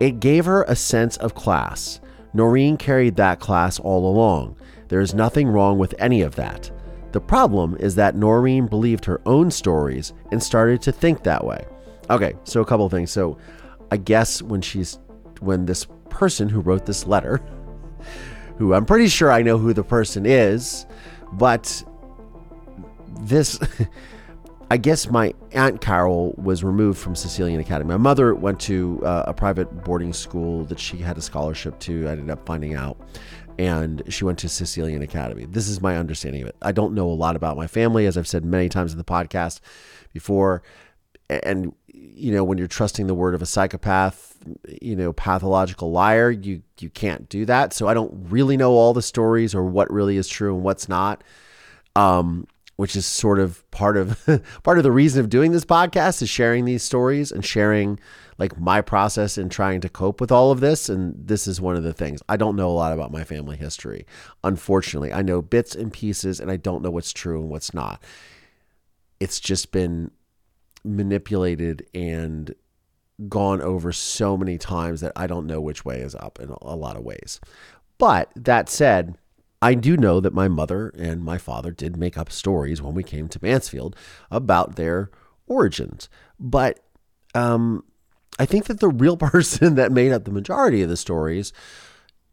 It 0.00 0.20
gave 0.20 0.44
her 0.44 0.64
a 0.64 0.76
sense 0.76 1.16
of 1.18 1.34
class. 1.34 2.00
Noreen 2.32 2.76
carried 2.76 3.16
that 3.16 3.40
class 3.40 3.78
all 3.78 4.10
along. 4.10 4.56
There 4.88 5.00
is 5.00 5.14
nothing 5.14 5.48
wrong 5.48 5.78
with 5.78 5.94
any 5.98 6.22
of 6.22 6.34
that. 6.36 6.70
The 7.12 7.20
problem 7.20 7.76
is 7.78 7.94
that 7.94 8.16
Noreen 8.16 8.66
believed 8.66 9.04
her 9.04 9.20
own 9.24 9.50
stories 9.50 10.12
and 10.32 10.42
started 10.42 10.82
to 10.82 10.92
think 10.92 11.22
that 11.22 11.44
way. 11.44 11.64
Okay, 12.10 12.34
so 12.42 12.60
a 12.60 12.64
couple 12.64 12.88
things. 12.88 13.10
So 13.10 13.38
I 13.92 13.96
guess 13.96 14.42
when 14.42 14.60
she's 14.60 14.98
when 15.40 15.66
this 15.66 15.86
person 16.10 16.48
who 16.48 16.60
wrote 16.60 16.86
this 16.86 17.06
letter, 17.06 17.40
who 18.58 18.74
I'm 18.74 18.84
pretty 18.84 19.08
sure 19.08 19.30
I 19.30 19.42
know 19.42 19.58
who 19.58 19.72
the 19.72 19.84
person 19.84 20.26
is, 20.26 20.86
but 21.32 21.82
this 23.20 23.58
I 24.70 24.76
guess 24.76 25.10
my 25.10 25.34
aunt 25.52 25.80
Carol 25.80 26.34
was 26.36 26.64
removed 26.64 26.98
from 26.98 27.14
Sicilian 27.14 27.60
Academy. 27.60 27.88
My 27.88 27.96
mother 27.96 28.34
went 28.34 28.58
to 28.62 29.00
uh, 29.04 29.24
a 29.26 29.34
private 29.34 29.84
boarding 29.84 30.12
school 30.12 30.64
that 30.64 30.80
she 30.80 30.96
had 30.96 31.18
a 31.18 31.20
scholarship 31.20 31.78
to. 31.80 32.08
I 32.08 32.12
ended 32.12 32.30
up 32.30 32.46
finding 32.46 32.74
out, 32.74 32.98
and 33.58 34.02
she 34.08 34.24
went 34.24 34.38
to 34.40 34.48
Sicilian 34.48 35.02
Academy. 35.02 35.44
This 35.44 35.68
is 35.68 35.80
my 35.80 35.96
understanding 35.96 36.42
of 36.42 36.48
it. 36.48 36.56
I 36.62 36.72
don't 36.72 36.94
know 36.94 37.08
a 37.08 37.14
lot 37.14 37.36
about 37.36 37.56
my 37.56 37.66
family, 37.66 38.06
as 38.06 38.16
I've 38.16 38.26
said 38.26 38.44
many 38.44 38.68
times 38.68 38.92
in 38.92 38.98
the 38.98 39.04
podcast 39.04 39.60
before. 40.12 40.62
And 41.28 41.74
you 41.86 42.32
know, 42.32 42.42
when 42.42 42.58
you're 42.58 42.66
trusting 42.66 43.06
the 43.06 43.14
word 43.14 43.34
of 43.34 43.42
a 43.42 43.46
psychopath, 43.46 44.36
you 44.82 44.96
know, 44.96 45.12
pathological 45.12 45.90
liar, 45.90 46.30
you 46.30 46.62
you 46.80 46.90
can't 46.90 47.28
do 47.28 47.44
that. 47.44 47.72
So 47.72 47.86
I 47.86 47.94
don't 47.94 48.12
really 48.30 48.56
know 48.56 48.72
all 48.72 48.94
the 48.94 49.02
stories 49.02 49.54
or 49.54 49.64
what 49.64 49.92
really 49.92 50.16
is 50.16 50.26
true 50.26 50.54
and 50.54 50.64
what's 50.64 50.88
not. 50.88 51.22
Um, 51.96 52.46
which 52.76 52.96
is 52.96 53.06
sort 53.06 53.38
of 53.38 53.68
part 53.70 53.96
of 53.96 54.18
part 54.62 54.78
of 54.78 54.84
the 54.84 54.92
reason 54.92 55.20
of 55.20 55.28
doing 55.28 55.52
this 55.52 55.64
podcast 55.64 56.22
is 56.22 56.28
sharing 56.28 56.64
these 56.64 56.82
stories 56.82 57.30
and 57.30 57.44
sharing 57.44 57.98
like 58.38 58.58
my 58.58 58.80
process 58.80 59.38
in 59.38 59.48
trying 59.48 59.80
to 59.80 59.88
cope 59.88 60.20
with 60.20 60.32
all 60.32 60.50
of 60.50 60.60
this. 60.60 60.88
And 60.88 61.14
this 61.16 61.46
is 61.46 61.60
one 61.60 61.76
of 61.76 61.84
the 61.84 61.92
things. 61.92 62.20
I 62.28 62.36
don't 62.36 62.56
know 62.56 62.68
a 62.68 62.72
lot 62.72 62.92
about 62.92 63.12
my 63.12 63.24
family 63.24 63.56
history 63.56 64.06
unfortunately. 64.42 65.12
I 65.12 65.22
know 65.22 65.40
bits 65.40 65.74
and 65.74 65.92
pieces 65.92 66.40
and 66.40 66.50
i 66.50 66.56
don't 66.56 66.82
know 66.82 66.90
what's 66.90 67.12
true 67.12 67.40
and 67.40 67.50
what's 67.50 67.74
not. 67.74 68.02
It's 69.20 69.40
just 69.40 69.72
been 69.72 70.10
manipulated 70.84 71.86
and 71.94 72.54
gone 73.28 73.62
over 73.62 73.92
so 73.92 74.36
many 74.36 74.58
times 74.58 75.00
that 75.00 75.12
i 75.14 75.26
don't 75.26 75.46
know 75.46 75.60
which 75.60 75.84
way 75.84 76.00
is 76.00 76.16
up 76.16 76.40
in 76.40 76.50
a 76.50 76.74
lot 76.74 76.96
of 76.96 77.04
ways. 77.04 77.40
But 77.96 78.30
that 78.34 78.68
said 78.68 79.16
I 79.64 79.72
do 79.72 79.96
know 79.96 80.20
that 80.20 80.34
my 80.34 80.46
mother 80.46 80.90
and 80.90 81.24
my 81.24 81.38
father 81.38 81.70
did 81.70 81.96
make 81.96 82.18
up 82.18 82.30
stories 82.30 82.82
when 82.82 82.92
we 82.92 83.02
came 83.02 83.28
to 83.28 83.38
Mansfield 83.40 83.96
about 84.30 84.76
their 84.76 85.10
origins. 85.46 86.10
But 86.38 86.80
um, 87.34 87.82
I 88.38 88.44
think 88.44 88.66
that 88.66 88.80
the 88.80 88.90
real 88.90 89.16
person 89.32 89.76
that 89.76 89.90
made 89.90 90.12
up 90.12 90.24
the 90.24 90.30
majority 90.30 90.82
of 90.82 90.90
the 90.90 90.98
stories, 90.98 91.54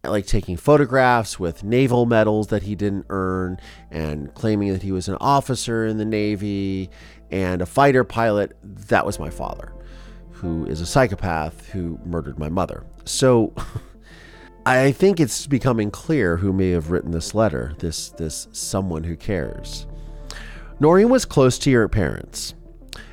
like 0.04 0.26
taking 0.26 0.58
photographs 0.58 1.40
with 1.40 1.64
naval 1.64 2.06
medals 2.06 2.48
that 2.48 2.64
he 2.64 2.76
didn't 2.76 3.06
earn 3.08 3.62
and 3.90 4.34
claiming 4.34 4.74
that 4.74 4.84
he 4.84 4.92
was 4.92 5.08
an 5.08 5.16
officer 5.22 5.86
in 5.86 6.00
the 6.00 6.04
Navy 6.04 6.90
and 7.32 7.62
a 7.62 7.66
fighter 7.66 8.04
pilot, 8.04 8.58
that 8.62 9.06
was 9.06 9.20
my 9.20 9.30
father, 9.30 9.72
who 10.32 10.66
is 10.66 10.82
a 10.82 10.86
psychopath 10.86 11.70
who 11.70 11.98
murdered 12.04 12.38
my 12.38 12.50
mother. 12.50 12.84
So. 13.06 13.54
I 14.66 14.92
think 14.92 15.20
it's 15.20 15.48
becoming 15.48 15.90
clear 15.90 16.38
who 16.38 16.54
may 16.54 16.70
have 16.70 16.92
written 16.92 17.10
this 17.10 17.34
letter, 17.34 17.74
this 17.80 18.10
this 18.10 18.48
someone 18.52 19.04
who 19.04 19.16
cares. 19.16 19.88
Noreen 20.80 21.10
was 21.10 21.26
close 21.26 21.58
to 21.60 21.72
your 21.72 21.88
parents. 21.88 22.54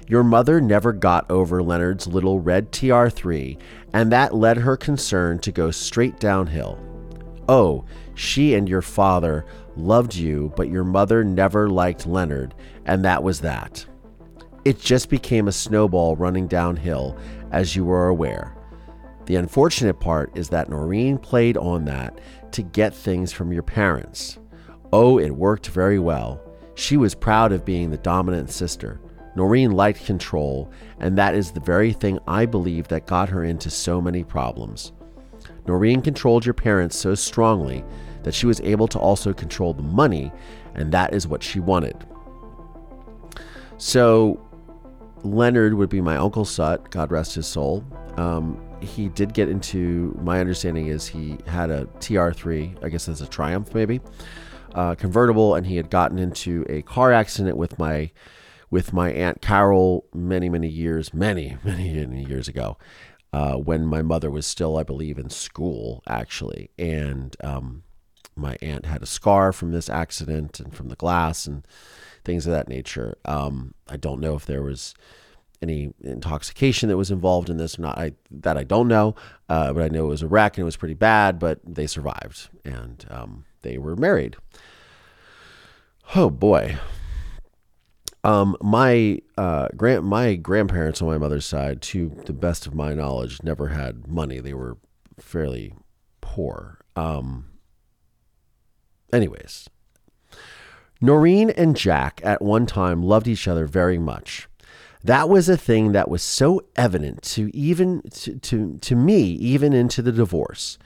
Your 0.07 0.23
mother 0.23 0.61
never 0.61 0.93
got 0.93 1.31
over 1.31 1.63
Leonard's 1.63 2.07
little 2.07 2.41
red 2.41 2.71
TR3, 2.71 3.59
and 3.95 4.13
that 4.13 4.35
led 4.35 4.59
her 4.59 4.77
concern 4.77 5.39
to 5.39 5.53
go 5.53 5.71
straight 5.71 6.21
downhill. 6.21 6.79
Oh, 7.49 7.87
she 8.15 8.55
and 8.55 8.69
your 8.69 8.83
father 8.83 9.47
loved 9.75 10.15
you, 10.15 10.53
but 10.55 10.69
your 10.69 10.85
mother 10.85 11.25
never 11.25 11.71
liked 11.71 12.07
Leonard, 12.07 12.55
and 12.85 13.05
that 13.07 13.23
was 13.23 13.41
that. 13.41 13.87
It 14.67 14.81
just 14.81 15.09
became 15.09 15.49
a 15.49 15.53
snowball 15.53 16.15
running 16.17 16.47
downhill, 16.47 17.17
as 17.53 17.75
you 17.75 17.87
were 17.87 18.09
aware. 18.09 18.58
The 19.29 19.37
unfortunate 19.37 20.01
part 20.01 20.35
is 20.39 20.49
that 20.49 20.71
Noreen 20.71 21.19
played 21.19 21.59
on 21.59 21.85
that 21.85 22.19
to 22.53 22.63
get 22.63 22.95
things 22.95 23.31
from 23.31 23.53
your 23.53 23.63
parents. 23.63 24.39
Oh, 24.91 25.19
it 25.19 25.29
worked 25.29 25.67
very 25.67 25.99
well. 25.99 26.41
She 26.77 26.97
was 26.97 27.15
proud 27.15 27.53
of 27.53 27.63
being 27.63 27.91
the 27.91 27.99
dominant 27.99 28.49
sister. 28.49 29.03
Noreen 29.37 29.73
liked 29.73 30.07
control, 30.07 30.73
and 30.99 31.19
that 31.19 31.35
is 31.35 31.51
the 31.51 31.61
very 31.61 31.93
thing 31.93 32.19
I 32.27 32.47
believe 32.47 32.89
that 32.89 33.07
got 33.07 33.29
her 33.29 33.45
into 33.45 33.69
so 33.69 34.01
many 34.01 34.25
problems. 34.25 34.93
Noreen 35.67 36.01
controlled 36.01 36.47
your 36.47 36.55
parents 36.55 36.97
so 36.97 37.15
strongly 37.15 37.85
that 38.23 38.33
she 38.33 38.47
was 38.47 38.63
able 38.63 38.89
to 38.89 38.99
also 38.99 39.35
control 39.35 39.75
the 39.75 39.83
money, 39.83 40.33
and 40.75 40.91
that 40.93 41.13
is 41.13 41.29
what 41.29 41.43
she 41.43 41.61
wanted. 41.61 42.03
So, 43.77 44.41
Leonard 45.23 45.75
would 45.75 45.91
be 45.91 46.01
my 46.01 46.17
Uncle 46.17 46.47
Sut, 46.47 46.91
God 46.91 47.13
rest 47.13 47.35
his 47.35 47.47
soul. 47.47 47.85
Um, 48.17 48.59
he 48.81 49.09
did 49.09 49.35
get 49.35 49.49
into, 49.49 50.17
my 50.23 50.41
understanding 50.41 50.87
is 50.87 51.07
he 51.07 51.39
had 51.47 51.71
a 51.71 51.87
TR3, 52.01 52.85
I 52.85 52.89
guess 52.89 53.09
as 53.09 53.21
a 53.21 53.27
Triumph 53.27 53.75
maybe, 53.75 54.01
uh, 54.75 54.95
convertible, 54.95 55.55
and 55.55 55.67
he 55.67 55.77
had 55.77 55.91
gotten 55.91 56.19
into 56.19 56.65
a 56.69 56.83
car 56.83 57.13
accident 57.13 57.57
with 57.57 57.79
my 57.79 58.11
with 58.71 58.93
my 58.93 59.11
aunt 59.11 59.41
Carol 59.41 60.05
many 60.13 60.49
many 60.49 60.69
years, 60.69 61.15
many 61.15 61.57
many 61.65 61.93
many 62.07 62.25
years 62.25 62.49
ago, 62.49 62.77
uh, 63.33 63.55
when 63.55 63.87
my 63.87 64.03
mother 64.03 64.31
was 64.31 64.47
still, 64.47 64.77
I 64.77 64.83
believe, 64.83 65.19
in 65.19 65.31
school 65.31 66.03
actually, 66.07 66.71
and 66.79 67.37
um, 67.43 67.83
my 68.37 68.57
aunt 68.63 68.87
had 68.87 69.03
a 69.03 69.07
scar 69.07 69.53
from 69.53 69.73
this 69.73 69.89
accident 69.89 70.61
and 70.61 70.75
from 70.75 70.89
the 70.89 70.97
glass 70.97 71.47
and 71.47 71.67
things 72.25 72.47
of 72.47 72.53
that 72.53 72.69
nature. 72.69 73.17
Um, 73.25 73.75
I 73.89 73.97
don't 73.97 74.21
know 74.21 74.35
if 74.35 74.47
there 74.47 74.63
was 74.63 74.95
any 75.61 75.93
intoxication 76.01 76.89
that 76.89 76.97
was 76.97 77.11
involved 77.11 77.51
in 77.51 77.57
this 77.57 77.79
or 77.79 77.83
not. 77.83 77.99
I 77.99 78.13
that 78.31 78.57
I 78.57 78.65
don't 78.65 78.89
know, 78.89 79.15
uh, 79.49 79.73
but 79.73 79.83
I 79.83 79.89
know 79.89 80.05
it 80.05 80.09
was 80.09 80.23
a 80.23 80.29
wreck 80.29 80.57
and 80.57 80.63
it 80.63 80.65
was 80.65 80.77
pretty 80.77 80.95
bad. 80.95 81.39
But 81.39 81.61
they 81.65 81.87
survived 81.87 82.49
and 82.65 83.05
um, 83.11 83.45
they 83.63 83.79
were 83.79 83.97
married. 83.97 84.37
Oh 86.15 86.31
boy. 86.31 86.77
Um, 88.25 88.57
my 88.61 89.21
uh, 89.37 89.69
grand 89.77 90.05
my 90.05 90.35
grandparents 90.35 91.01
on 91.01 91.09
my 91.09 91.19
mother's 91.19 91.47
side, 91.47 91.81
to 91.83 92.11
the 92.27 92.33
best 92.33 92.67
of 92.67 92.75
my 92.75 92.93
knowledge, 92.93 93.43
never 93.43 93.69
had 93.69 94.09
money. 94.09 94.41
They 94.41 94.55
were 94.55 94.77
fairly 95.19 95.75
poor. 96.21 96.81
Um, 96.97 97.47
anyways, 99.13 99.71
Noreen 101.01 101.51
and 101.51 101.77
Jack 101.77 102.21
at 102.25 102.43
one 102.43 102.67
time 102.67 103.03
loved 103.03 103.29
each 103.29 103.47
other 103.47 103.67
very 103.67 103.99
much. 103.99 104.49
That 105.05 105.29
was 105.29 105.49
a 105.49 105.57
thing 105.57 105.93
that 105.93 106.09
was 106.09 106.23
so 106.23 106.63
evident 106.77 107.23
to 107.23 107.55
even 107.57 108.03
to, 108.11 108.39
to, 108.39 108.79
to 108.79 108.97
me, 108.97 109.23
even 109.23 109.73
into 109.73 110.03
the 110.03 110.13
divorce. 110.13 110.79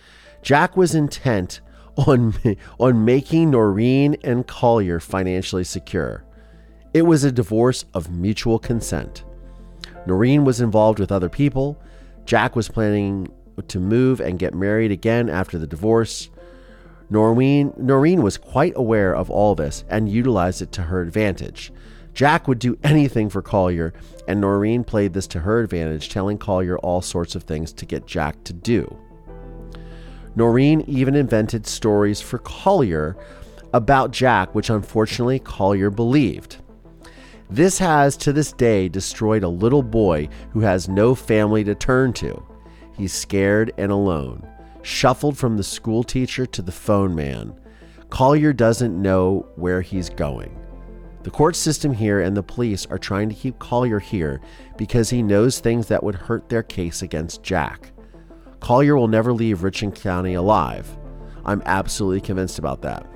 Jack 0.42 0.76
was 0.76 0.94
intent 0.94 1.60
on 1.96 2.34
on 2.78 3.04
making 3.04 3.50
Noreen 3.50 4.16
and 4.22 4.46
Collier 4.46 5.00
financially 5.00 5.64
secure. 5.64 6.24
It 6.94 7.02
was 7.02 7.24
a 7.24 7.32
divorce 7.32 7.84
of 7.94 8.10
mutual 8.10 8.58
consent. 8.58 9.24
Noreen 10.06 10.44
was 10.44 10.60
involved 10.60 10.98
with 10.98 11.12
other 11.12 11.28
people. 11.28 11.80
Jack 12.24 12.54
was 12.54 12.68
planning 12.68 13.28
to 13.68 13.78
move 13.78 14.20
and 14.20 14.38
get 14.38 14.54
married 14.54 14.90
again 14.90 15.28
after 15.28 15.58
the 15.58 15.66
divorce. 15.66 16.28
Noreen, 17.08 17.72
Noreen 17.76 18.22
was 18.22 18.38
quite 18.38 18.72
aware 18.76 19.14
of 19.14 19.30
all 19.30 19.54
this 19.54 19.84
and 19.88 20.08
utilized 20.08 20.62
it 20.62 20.72
to 20.72 20.82
her 20.82 21.02
advantage. 21.02 21.72
Jack 22.14 22.46
would 22.46 22.58
do 22.58 22.78
anything 22.82 23.28
for 23.28 23.42
Collier, 23.42 23.92
and 24.28 24.40
Noreen 24.40 24.84
played 24.84 25.12
this 25.12 25.26
to 25.28 25.40
her 25.40 25.60
advantage, 25.60 26.08
telling 26.08 26.38
Collier 26.38 26.78
all 26.78 27.00
sorts 27.00 27.34
of 27.34 27.44
things 27.44 27.72
to 27.72 27.86
get 27.86 28.06
Jack 28.06 28.42
to 28.44 28.52
do. 28.52 28.98
Noreen 30.34 30.82
even 30.86 31.14
invented 31.14 31.66
stories 31.66 32.20
for 32.20 32.38
Collier 32.38 33.16
about 33.72 34.10
Jack, 34.10 34.54
which 34.54 34.70
unfortunately 34.70 35.38
Collier 35.38 35.90
believed. 35.90 36.58
This 37.50 37.78
has 37.78 38.16
to 38.18 38.32
this 38.32 38.52
day 38.52 38.88
destroyed 38.88 39.42
a 39.42 39.48
little 39.48 39.82
boy 39.82 40.28
who 40.52 40.60
has 40.60 40.88
no 40.88 41.14
family 41.14 41.64
to 41.64 41.74
turn 41.74 42.12
to. 42.14 42.42
He's 42.96 43.12
scared 43.12 43.72
and 43.76 43.92
alone 43.92 44.46
shuffled 44.82 45.38
from 45.38 45.56
the 45.56 45.62
school 45.62 46.02
teacher 46.02 46.44
to 46.46 46.62
the 46.62 46.72
phone 46.72 47.14
man. 47.14 47.54
Collier 48.10 48.52
doesn't 48.52 49.00
know 49.00 49.46
where 49.56 49.80
he's 49.80 50.10
going. 50.10 50.58
The 51.22 51.30
court 51.30 51.54
system 51.54 51.92
here 51.92 52.20
and 52.20 52.36
the 52.36 52.42
police 52.42 52.84
are 52.86 52.98
trying 52.98 53.28
to 53.28 53.34
keep 53.34 53.58
Collier 53.58 54.00
here 54.00 54.40
because 54.76 55.10
he 55.10 55.22
knows 55.22 55.60
things 55.60 55.86
that 55.86 56.02
would 56.02 56.16
hurt 56.16 56.48
their 56.48 56.64
case 56.64 57.02
against 57.02 57.42
Jack. 57.42 57.92
Collier 58.58 58.96
will 58.96 59.08
never 59.08 59.32
leave 59.32 59.62
Richland 59.62 59.94
County 59.94 60.34
alive. 60.34 60.96
I'm 61.44 61.62
absolutely 61.64 62.20
convinced 62.20 62.58
about 62.58 62.82
that. 62.82 63.06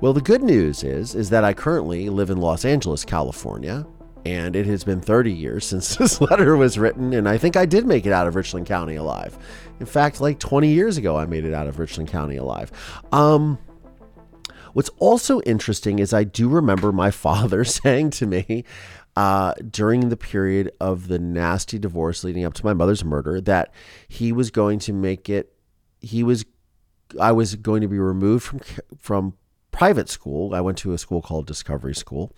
Well, 0.00 0.12
the 0.12 0.20
good 0.20 0.42
news 0.42 0.82
is 0.82 1.14
is 1.14 1.30
that 1.30 1.44
I 1.44 1.52
currently 1.52 2.08
live 2.08 2.30
in 2.30 2.38
Los 2.38 2.64
Angeles, 2.64 3.04
California, 3.04 3.86
and 4.24 4.56
it 4.56 4.66
has 4.66 4.84
been 4.84 5.00
30 5.00 5.32
years 5.32 5.66
since 5.66 5.96
this 5.96 6.20
letter 6.20 6.56
was 6.56 6.78
written, 6.78 7.12
and 7.12 7.28
I 7.28 7.38
think 7.38 7.56
I 7.56 7.66
did 7.66 7.86
make 7.86 8.06
it 8.06 8.12
out 8.12 8.26
of 8.26 8.34
Richland 8.34 8.66
County 8.66 8.96
alive. 8.96 9.38
In 9.78 9.86
fact, 9.86 10.20
like 10.20 10.38
20 10.38 10.68
years 10.68 10.96
ago, 10.96 11.16
I 11.16 11.26
made 11.26 11.44
it 11.44 11.54
out 11.54 11.66
of 11.66 11.78
Richland 11.78 12.10
County 12.10 12.36
alive. 12.36 12.70
Um, 13.12 13.58
what's 14.72 14.90
also 14.98 15.40
interesting 15.42 15.98
is 15.98 16.12
I 16.12 16.24
do 16.24 16.48
remember 16.48 16.92
my 16.92 17.10
father 17.26 17.64
saying 17.64 18.10
to 18.10 18.26
me 18.26 18.64
uh, 19.16 19.54
during 19.68 20.08
the 20.08 20.16
period 20.16 20.72
of 20.80 21.08
the 21.08 21.18
nasty 21.18 21.78
divorce 21.78 22.24
leading 22.24 22.44
up 22.44 22.54
to 22.54 22.64
my 22.64 22.74
mother's 22.74 23.04
murder 23.04 23.40
that 23.40 23.72
he 24.08 24.32
was 24.32 24.50
going 24.50 24.78
to 24.80 24.92
make 24.92 25.28
it, 25.28 25.52
he 26.00 26.22
was, 26.22 26.44
I 27.20 27.32
was 27.32 27.56
going 27.56 27.82
to 27.82 27.88
be 27.88 27.98
removed 27.98 28.44
from 28.44 28.60
from 28.98 29.34
private 29.72 30.08
school. 30.08 30.54
I 30.54 30.60
went 30.60 30.78
to 30.78 30.92
a 30.92 30.98
school 30.98 31.22
called 31.22 31.46
Discovery 31.46 31.94
School, 31.94 32.34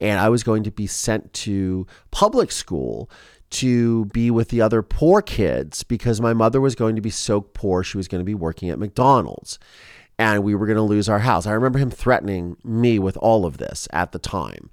and 0.00 0.20
I 0.20 0.28
was 0.28 0.42
going 0.42 0.62
to 0.64 0.70
be 0.70 0.86
sent 0.86 1.32
to 1.34 1.86
public 2.10 2.50
school 2.50 3.10
to 3.48 4.06
be 4.06 4.30
with 4.30 4.48
the 4.48 4.60
other 4.60 4.82
poor 4.82 5.22
kids 5.22 5.84
because 5.84 6.20
my 6.20 6.32
mother 6.32 6.60
was 6.60 6.74
going 6.74 6.96
to 6.96 7.02
be 7.02 7.10
so 7.10 7.40
poor 7.40 7.82
she 7.82 7.96
was 7.96 8.08
going 8.08 8.20
to 8.20 8.24
be 8.24 8.34
working 8.34 8.70
at 8.70 8.78
McDonald's 8.78 9.58
and 10.18 10.42
we 10.42 10.54
were 10.54 10.66
going 10.66 10.76
to 10.76 10.82
lose 10.82 11.08
our 11.08 11.20
house. 11.20 11.46
I 11.46 11.52
remember 11.52 11.78
him 11.78 11.90
threatening 11.90 12.56
me 12.64 12.98
with 12.98 13.16
all 13.18 13.44
of 13.44 13.58
this 13.58 13.86
at 13.92 14.12
the 14.12 14.18
time. 14.18 14.70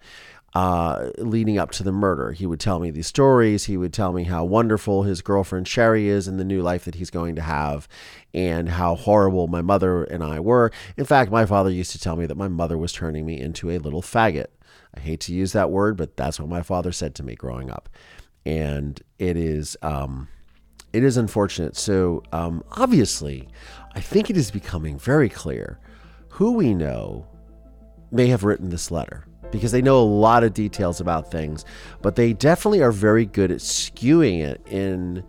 Uh, 0.56 1.10
leading 1.18 1.58
up 1.58 1.72
to 1.72 1.82
the 1.82 1.92
murder, 1.92 2.32
he 2.32 2.46
would 2.46 2.60
tell 2.60 2.80
me 2.80 2.92
these 2.92 3.08
stories. 3.08 3.66
He 3.66 3.76
would 3.76 3.92
tell 3.92 4.14
me 4.14 4.26
how 4.26 4.46
wonderful 4.46 5.02
his 5.02 5.24
girlfriend 5.24 5.68
Sherry 5.68 6.08
is 6.08 6.28
and 6.28 6.40
the 6.40 6.46
new 6.46 6.62
life 6.62 6.86
that 6.86 6.96
he's 6.96 7.10
going 7.10 7.36
to 7.38 7.42
have, 7.42 7.88
and 8.36 8.70
how 8.70 8.94
horrible 8.94 9.48
my 9.48 9.64
mother 9.64 10.04
and 10.04 10.24
I 10.24 10.40
were. 10.40 10.72
In 10.96 11.06
fact, 11.06 11.32
my 11.32 11.48
father 11.48 11.72
used 11.72 11.92
to 11.94 12.00
tell 12.00 12.16
me 12.16 12.28
that 12.28 12.38
my 12.38 12.48
mother 12.48 12.78
was 12.78 12.94
turning 12.94 13.26
me 13.26 13.40
into 13.40 13.72
a 13.72 13.80
little 13.80 14.04
faggot. 14.04 14.48
I 14.96 15.00
hate 15.00 15.22
to 15.22 15.34
use 15.34 15.54
that 15.54 15.72
word, 15.72 15.98
but 15.98 16.18
that's 16.18 16.40
what 16.40 16.50
my 16.50 16.62
father 16.62 16.92
said 16.92 17.16
to 17.16 17.24
me 17.24 17.34
growing 17.34 17.72
up, 17.72 17.90
and 18.46 19.02
it 19.18 19.36
is 19.36 19.76
um, 19.82 20.28
it 20.94 21.04
is 21.04 21.18
unfortunate. 21.18 21.76
So 21.76 22.24
um, 22.32 22.64
obviously, 22.72 23.50
I 23.96 24.00
think 24.00 24.30
it 24.30 24.38
is 24.38 24.52
becoming 24.52 24.98
very 24.98 25.28
clear 25.28 25.80
who 26.30 26.54
we 26.54 26.74
know 26.74 27.28
may 28.12 28.28
have 28.28 28.44
written 28.44 28.70
this 28.70 28.92
letter 28.92 29.26
because 29.52 29.72
they 29.72 29.82
know 29.82 30.00
a 30.00 30.04
lot 30.04 30.44
of 30.44 30.54
details 30.54 31.02
about 31.02 31.30
things, 31.30 31.66
but 32.02 32.16
they 32.16 32.34
definitely 32.34 32.82
are 32.82 32.92
very 32.92 33.26
good 33.26 33.52
at 33.52 33.60
skewing 33.60 34.42
it 34.42 34.62
in. 34.68 35.24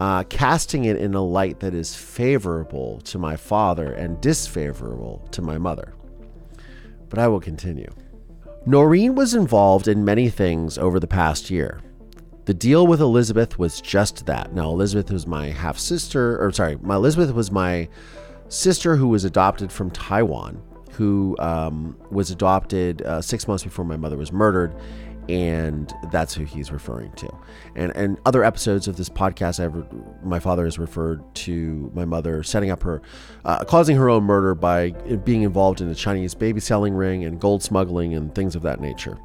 Uh, 0.00 0.24
casting 0.24 0.86
it 0.86 0.96
in 0.96 1.14
a 1.14 1.22
light 1.22 1.60
that 1.60 1.74
is 1.74 1.94
favorable 1.94 3.00
to 3.02 3.18
my 3.18 3.36
father 3.36 3.92
and 3.92 4.20
disfavorable 4.20 5.24
to 5.30 5.40
my 5.40 5.56
mother. 5.56 5.94
But 7.08 7.20
I 7.20 7.28
will 7.28 7.38
continue. 7.38 7.88
Noreen 8.66 9.14
was 9.14 9.32
involved 9.32 9.86
in 9.86 10.04
many 10.04 10.28
things 10.28 10.76
over 10.76 10.98
the 10.98 11.06
past 11.06 11.50
year. 11.50 11.80
The 12.44 12.54
deal 12.54 12.86
with 12.88 13.00
Elizabeth 13.00 13.58
was 13.58 13.80
just 13.80 14.26
that. 14.26 14.52
Now, 14.52 14.70
Elizabeth 14.70 15.12
was 15.12 15.26
my 15.26 15.46
half 15.50 15.78
sister, 15.78 16.42
or 16.44 16.50
sorry, 16.50 16.76
my 16.82 16.96
Elizabeth 16.96 17.32
was 17.34 17.52
my 17.52 17.88
sister 18.48 18.96
who 18.96 19.08
was 19.08 19.24
adopted 19.24 19.70
from 19.70 19.90
Taiwan, 19.92 20.60
who 20.92 21.36
um, 21.38 21.96
was 22.10 22.30
adopted 22.30 23.02
uh, 23.02 23.22
six 23.22 23.46
months 23.46 23.62
before 23.62 23.84
my 23.84 23.96
mother 23.96 24.16
was 24.16 24.32
murdered, 24.32 24.74
and 25.28 25.94
that's 26.10 26.34
who 26.34 26.44
he's 26.44 26.72
referring 26.72 27.12
to. 27.12 27.32
And 27.76 27.94
and 27.94 28.18
other 28.26 28.42
episodes 28.42 28.88
of 28.88 28.96
this 28.96 29.08
podcast, 29.08 29.60
I've 29.64 30.24
my 30.24 30.40
father 30.40 30.64
has 30.64 30.80
referred 30.80 31.22
to 31.36 31.92
my 31.94 32.04
mother 32.04 32.42
setting 32.42 32.70
up 32.70 32.82
her, 32.82 33.02
uh, 33.44 33.64
causing 33.64 33.96
her 33.96 34.10
own 34.10 34.24
murder 34.24 34.56
by 34.56 34.90
being 35.24 35.42
involved 35.42 35.80
in 35.80 35.88
a 35.88 35.94
Chinese 35.94 36.34
baby 36.34 36.58
selling 36.58 36.94
ring 36.94 37.24
and 37.24 37.40
gold 37.40 37.62
smuggling 37.62 38.14
and 38.14 38.34
things 38.34 38.56
of 38.56 38.62
that 38.62 38.80
nature. 38.80 39.16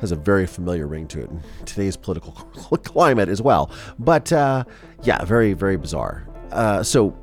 Has 0.00 0.12
a 0.12 0.16
very 0.16 0.46
familiar 0.46 0.86
ring 0.86 1.08
to 1.08 1.20
it 1.20 1.30
in 1.30 1.42
today's 1.64 1.96
political 1.96 2.32
climate 2.84 3.28
as 3.28 3.42
well. 3.42 3.70
But 3.98 4.32
uh, 4.32 4.64
yeah, 5.02 5.24
very 5.24 5.52
very 5.54 5.76
bizarre. 5.76 6.28
Uh, 6.52 6.82
so 6.82 7.16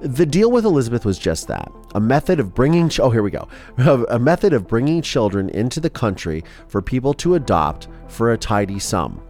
the 0.00 0.24
deal 0.24 0.50
with 0.50 0.64
Elizabeth 0.64 1.04
was 1.04 1.18
just 1.18 1.46
that 1.48 1.70
a 1.94 2.00
method 2.00 2.40
of 2.40 2.54
bringing 2.54 2.88
ch- 2.88 3.00
oh 3.00 3.10
here 3.10 3.22
we 3.22 3.30
go 3.30 3.48
a 4.08 4.18
method 4.18 4.52
of 4.52 4.66
bringing 4.66 5.02
children 5.02 5.48
into 5.50 5.80
the 5.80 5.90
country 5.90 6.42
for 6.68 6.80
people 6.80 7.12
to 7.14 7.34
adopt 7.34 7.88
for 8.08 8.32
a 8.32 8.38
tidy 8.38 8.78
sum 8.78 9.20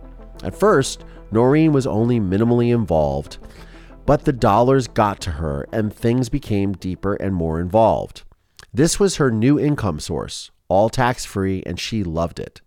at 0.44 0.55
first 0.55 1.05
noreen 1.33 1.73
was 1.73 1.87
only 1.87 2.20
minimally 2.20 2.73
involved 2.73 3.38
but 4.07 4.25
the 4.25 4.33
dollars 4.33 4.87
got 4.88 5.20
to 5.20 5.31
her 5.33 5.66
and 5.73 5.92
things 5.92 6.29
became 6.29 6.73
deeper 6.73 7.14
and 7.14 7.35
more 7.35 7.61
involved 7.61 8.23
this 8.73 9.01
was 9.01 9.16
her 9.16 9.31
new 9.31 9.59
income 9.59 9.99
source 9.99 10.51
all 10.70 10.88
tax 10.88 11.26
free 11.26 11.62
and 11.66 11.78
she 11.78 12.02
loved 12.02 12.40
it 12.40 12.62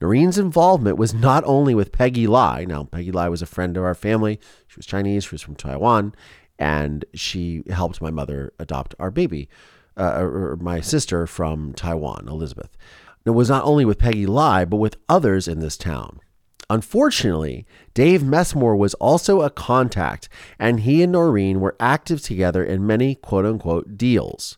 Noreen's 0.00 0.38
involvement 0.38 0.96
was 0.96 1.12
not 1.12 1.44
only 1.44 1.74
with 1.74 1.92
Peggy 1.92 2.26
Lai. 2.26 2.64
Now, 2.66 2.84
Peggy 2.84 3.12
Lai 3.12 3.28
was 3.28 3.42
a 3.42 3.46
friend 3.46 3.76
of 3.76 3.84
our 3.84 3.94
family. 3.94 4.40
She 4.66 4.76
was 4.76 4.86
Chinese, 4.86 5.24
she 5.24 5.32
was 5.34 5.42
from 5.42 5.56
Taiwan, 5.56 6.14
and 6.58 7.04
she 7.14 7.62
helped 7.68 8.00
my 8.00 8.10
mother 8.10 8.52
adopt 8.58 8.94
our 8.98 9.10
baby, 9.10 9.48
uh, 9.98 10.20
or 10.22 10.56
my 10.56 10.80
sister 10.80 11.26
from 11.26 11.74
Taiwan, 11.74 12.28
Elizabeth. 12.28 12.76
It 13.26 13.30
was 13.30 13.50
not 13.50 13.64
only 13.64 13.84
with 13.84 13.98
Peggy 13.98 14.24
Lai, 14.24 14.64
but 14.64 14.78
with 14.78 14.96
others 15.06 15.46
in 15.46 15.60
this 15.60 15.76
town. 15.76 16.20
Unfortunately, 16.70 17.66
Dave 17.92 18.22
Messmore 18.22 18.76
was 18.76 18.94
also 18.94 19.42
a 19.42 19.50
contact, 19.50 20.30
and 20.58 20.80
he 20.80 21.02
and 21.02 21.12
Noreen 21.12 21.60
were 21.60 21.76
active 21.78 22.22
together 22.22 22.64
in 22.64 22.86
many 22.86 23.16
quote 23.16 23.44
unquote 23.44 23.98
deals. 23.98 24.56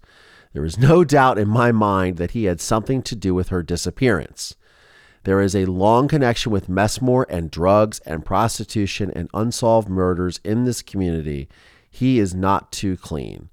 There 0.52 0.64
is 0.64 0.78
no 0.78 1.04
doubt 1.04 1.38
in 1.38 1.48
my 1.48 1.72
mind 1.72 2.16
that 2.18 2.32
he 2.32 2.44
had 2.44 2.60
something 2.60 3.02
to 3.02 3.16
do 3.16 3.34
with 3.34 3.48
her 3.48 3.62
disappearance. 3.62 4.54
There 5.24 5.40
is 5.40 5.54
a 5.54 5.66
long 5.66 6.08
connection 6.08 6.50
with 6.52 6.68
Messmore 6.68 7.26
and 7.28 7.50
drugs 7.50 8.00
and 8.00 8.24
prostitution 8.24 9.10
and 9.14 9.28
unsolved 9.32 9.88
murders 9.88 10.40
in 10.44 10.64
this 10.64 10.82
community. 10.82 11.48
He 11.88 12.18
is 12.18 12.34
not 12.34 12.72
too 12.72 12.96
clean. 12.96 13.48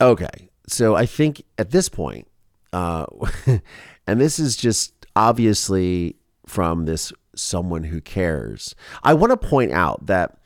Okay, 0.00 0.50
so 0.66 0.96
I 0.96 1.06
think 1.06 1.42
at 1.58 1.70
this 1.70 1.88
point, 1.88 2.26
uh, 2.72 3.06
and 4.06 4.20
this 4.20 4.38
is 4.38 4.56
just 4.56 5.06
obviously 5.14 6.16
from 6.46 6.86
this 6.86 7.12
someone 7.36 7.84
who 7.84 8.00
cares. 8.00 8.74
I 9.02 9.14
want 9.14 9.30
to 9.30 9.36
point 9.36 9.72
out 9.72 10.06
that 10.06 10.38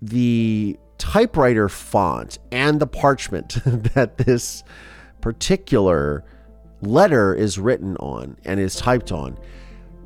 the 0.00 0.78
typewriter 0.98 1.68
font 1.68 2.38
and 2.50 2.80
the 2.80 2.86
parchment 2.86 3.58
that 3.94 4.18
this 4.18 4.62
particular 5.20 6.24
letter 6.82 7.34
is 7.34 7.58
written 7.58 7.96
on 7.96 8.36
and 8.44 8.58
is 8.58 8.76
typed 8.76 9.12
on 9.12 9.38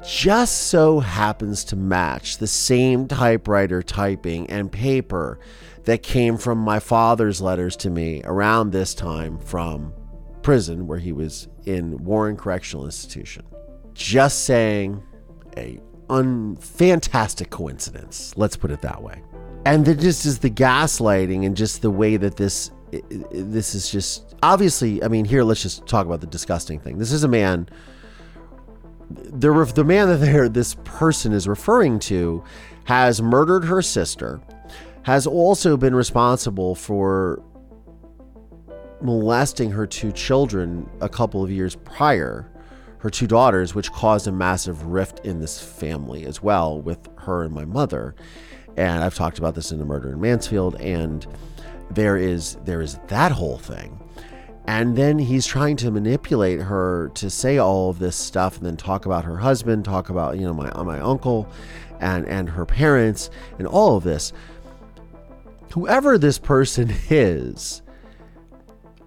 just 0.04 0.66
so 0.66 1.00
happens 1.00 1.64
to 1.64 1.76
match 1.76 2.36
the 2.36 2.46
same 2.46 3.08
typewriter 3.08 3.82
typing 3.82 4.48
and 4.50 4.70
paper 4.70 5.38
that 5.84 6.02
came 6.02 6.36
from 6.36 6.58
my 6.58 6.78
father's 6.78 7.40
letters 7.40 7.76
to 7.76 7.90
me 7.90 8.22
around 8.24 8.70
this 8.70 8.94
time 8.94 9.38
from 9.38 9.92
prison 10.42 10.86
where 10.86 10.98
he 10.98 11.12
was 11.12 11.48
in 11.64 11.96
Warren 12.04 12.36
Correctional 12.36 12.84
Institution. 12.84 13.44
Just 13.94 14.44
saying 14.44 15.02
a 15.56 15.80
un 16.10 16.56
fantastic 16.56 17.48
coincidence. 17.48 18.34
Let's 18.36 18.56
put 18.56 18.70
it 18.70 18.82
that 18.82 19.02
way. 19.02 19.22
And 19.64 19.86
then 19.86 19.98
just 19.98 20.26
is 20.26 20.38
the 20.38 20.50
gaslighting 20.50 21.46
and 21.46 21.56
just 21.56 21.80
the 21.80 21.90
way 21.90 22.18
that 22.18 22.36
this 22.36 22.70
this 23.30 23.74
is 23.74 23.90
just 23.90 24.33
obviously. 24.44 25.02
I 25.02 25.08
mean, 25.08 25.24
here 25.24 25.42
let's 25.42 25.62
just 25.62 25.86
talk 25.86 26.06
about 26.06 26.20
the 26.20 26.26
disgusting 26.26 26.78
thing. 26.78 26.98
This 26.98 27.12
is 27.12 27.24
a 27.24 27.28
man. 27.28 27.68
The 29.10 29.72
the 29.74 29.84
man 29.84 30.08
that 30.08 30.54
this 30.54 30.76
person 30.84 31.32
is 31.32 31.46
referring 31.46 31.98
to 32.00 32.42
has 32.84 33.20
murdered 33.22 33.64
her 33.64 33.82
sister, 33.82 34.40
has 35.02 35.26
also 35.26 35.76
been 35.76 35.94
responsible 35.94 36.74
for 36.74 37.42
molesting 39.00 39.70
her 39.70 39.86
two 39.86 40.12
children 40.12 40.88
a 41.00 41.08
couple 41.08 41.42
of 41.42 41.50
years 41.50 41.76
prior 41.76 42.50
her 43.04 43.10
two 43.10 43.26
daughters, 43.26 43.74
which 43.74 43.92
caused 43.92 44.26
a 44.26 44.32
massive 44.32 44.86
rift 44.86 45.20
in 45.26 45.38
this 45.38 45.60
family 45.60 46.24
as 46.24 46.42
well 46.42 46.80
with 46.80 47.06
her 47.18 47.42
and 47.42 47.52
my 47.52 47.66
mother. 47.66 48.14
And 48.78 49.04
I've 49.04 49.14
talked 49.14 49.36
about 49.36 49.54
this 49.54 49.72
in 49.72 49.78
the 49.78 49.84
murder 49.84 50.14
in 50.14 50.22
Mansfield, 50.22 50.76
and 50.80 51.26
there 51.90 52.16
is 52.16 52.56
there 52.64 52.80
is 52.80 52.98
that 53.08 53.30
whole 53.30 53.58
thing. 53.58 54.00
And 54.66 54.96
then 54.96 55.18
he's 55.18 55.46
trying 55.46 55.76
to 55.78 55.90
manipulate 55.90 56.60
her 56.60 57.10
to 57.14 57.28
say 57.28 57.58
all 57.58 57.90
of 57.90 57.98
this 57.98 58.16
stuff 58.16 58.56
and 58.56 58.64
then 58.64 58.76
talk 58.76 59.04
about 59.04 59.24
her 59.24 59.36
husband, 59.36 59.84
talk 59.84 60.08
about, 60.08 60.38
you 60.38 60.44
know, 60.44 60.54
my 60.54 60.70
my 60.82 61.00
uncle 61.00 61.48
and 62.00 62.26
and 62.26 62.48
her 62.48 62.64
parents 62.64 63.30
and 63.58 63.66
all 63.66 63.96
of 63.96 64.04
this. 64.04 64.32
Whoever 65.72 66.16
this 66.16 66.38
person 66.38 66.94
is, 67.10 67.82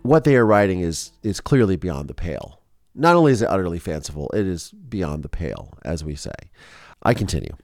what 0.04 0.24
they 0.24 0.36
are 0.36 0.46
writing 0.46 0.82
is 0.82 1.12
is 1.24 1.42
clearly 1.42 1.76
beyond 1.76 2.08
the 2.08 2.14
pale. 2.14 2.62
Not 2.94 3.16
only 3.16 3.32
is 3.32 3.42
it 3.42 3.50
utterly 3.50 3.80
fanciful, 3.80 4.30
it 4.34 4.46
is 4.46 4.72
beyond 4.72 5.24
the 5.24 5.30
pale, 5.30 5.78
as 5.84 6.04
we 6.04 6.16
say. 6.16 6.34
I 7.04 7.14
continue. 7.14 7.56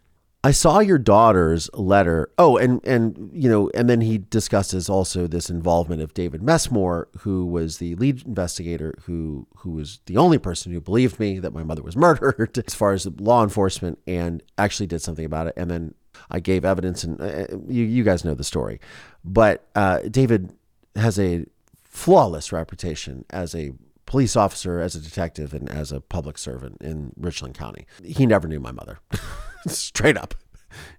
I 0.46 0.52
saw 0.52 0.80
your 0.80 0.98
daughter's 0.98 1.70
letter. 1.74 2.30
Oh, 2.38 2.58
and 2.58 2.86
and 2.86 3.30
you 3.34 3.50
know, 3.50 3.70
and 3.74 3.90
then 3.90 4.02
he 4.02 4.18
discusses 4.18 4.90
also 4.90 5.26
this 5.26 5.50
involvement 5.50 6.02
of 6.02 6.14
David 6.14 6.44
Messmore, 6.44 7.08
who 7.20 7.46
was 7.46 7.78
the 7.78 7.96
lead 7.96 8.26
investigator, 8.26 8.94
who 9.04 9.48
who 9.58 9.72
was 9.72 10.02
the 10.06 10.18
only 10.18 10.38
person 10.38 10.74
who 10.74 10.82
believed 10.82 11.20
me 11.20 11.40
that 11.40 11.54
my 11.54 11.64
mother 11.64 11.82
was 11.82 11.96
murdered, 11.98 12.58
as 12.66 12.74
far 12.74 12.92
as 12.92 13.06
law 13.06 13.42
enforcement, 13.42 14.00
and 14.06 14.44
actually 14.58 14.88
did 14.88 15.02
something 15.02 15.26
about 15.26 15.48
it. 15.48 15.54
And 15.56 15.72
then 15.72 15.94
I 16.30 16.40
gave 16.40 16.66
evidence, 16.66 17.04
and 17.04 17.22
uh, 17.22 17.46
you 17.68 17.86
you 17.86 18.04
guys 18.04 18.26
know 18.26 18.34
the 18.34 18.44
story. 18.44 18.80
But 19.24 19.66
uh, 19.76 20.00
David 20.10 20.54
has 20.96 21.18
a 21.18 21.46
flawless 21.84 22.52
reputation 22.52 23.24
as 23.30 23.56
a 23.56 23.72
police 24.06 24.36
officer, 24.36 24.80
as 24.80 24.96
a 24.96 25.00
detective, 25.00 25.54
and 25.54 25.70
as 25.70 25.92
a 25.92 26.02
public 26.02 26.38
servant 26.38 26.78
in 26.82 27.14
Richland 27.16 27.56
County. 27.56 27.86
He 28.04 28.26
never 28.26 28.48
knew 28.48 28.60
my 28.60 28.72
mother, 28.72 29.00
straight 29.68 30.18
up. 30.18 30.36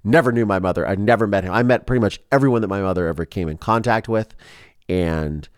Never 0.05 0.31
knew 0.31 0.47
my 0.47 0.59
mother. 0.59 0.87
I 0.87 0.95
never 0.95 1.27
met 1.27 1.45
him. 1.45 1.53
I 1.53 1.63
met 1.63 1.87
pretty 1.87 2.01
much 2.01 2.21
everyone 2.31 2.61
that 2.63 2.69
my 2.69 2.81
mother 2.81 3.09
ever 3.09 3.25
came 3.25 3.49
in 3.49 3.59
contact 3.59 4.09
with, 4.09 4.35
and 4.89 5.49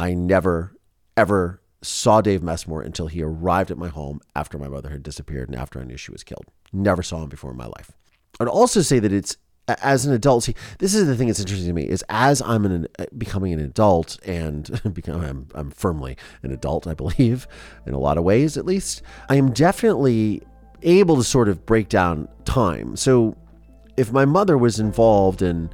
I 0.00 0.14
never, 0.14 0.74
ever 1.16 1.60
saw 1.82 2.20
Dave 2.20 2.42
Messmore 2.42 2.82
until 2.82 3.08
he 3.08 3.22
arrived 3.22 3.70
at 3.70 3.78
my 3.78 3.88
home 3.88 4.20
after 4.34 4.56
my 4.56 4.68
mother 4.68 4.90
had 4.90 5.02
disappeared 5.02 5.48
and 5.48 5.58
after 5.58 5.80
I 5.80 5.84
knew 5.84 5.96
she 5.96 6.12
was 6.12 6.24
killed. 6.24 6.46
Never 6.72 7.02
saw 7.02 7.22
him 7.22 7.28
before 7.28 7.50
in 7.50 7.56
my 7.56 7.66
life. 7.66 7.92
I'd 8.40 8.48
also 8.48 8.80
say 8.80 8.98
that 8.98 9.12
it's 9.12 9.36
as 9.68 10.06
an 10.06 10.12
adult, 10.12 10.44
see, 10.44 10.54
this 10.78 10.94
is 10.94 11.06
the 11.06 11.16
thing 11.16 11.28
that's 11.28 11.40
interesting 11.40 11.68
to 11.68 11.72
me 11.72 11.88
is 11.88 12.04
as 12.08 12.42
I'm 12.42 12.64
an, 12.64 12.88
uh, 12.98 13.06
becoming 13.16 13.52
an 13.52 13.60
adult 13.60 14.18
and 14.26 14.80
become, 14.92 15.22
I'm, 15.22 15.48
I'm 15.54 15.70
firmly 15.70 16.16
an 16.42 16.52
adult, 16.52 16.86
I 16.86 16.94
believe, 16.94 17.46
in 17.86 17.94
a 17.94 17.98
lot 17.98 18.18
of 18.18 18.24
ways 18.24 18.56
at 18.56 18.66
least, 18.66 19.02
I 19.28 19.36
am 19.36 19.52
definitely 19.52 20.42
able 20.82 21.16
to 21.16 21.24
sort 21.24 21.48
of 21.48 21.64
break 21.66 21.88
down 21.88 22.28
time. 22.44 22.96
So 22.96 23.36
if 23.96 24.12
my 24.12 24.24
mother 24.24 24.56
was 24.56 24.80
involved 24.80 25.42
in 25.42 25.70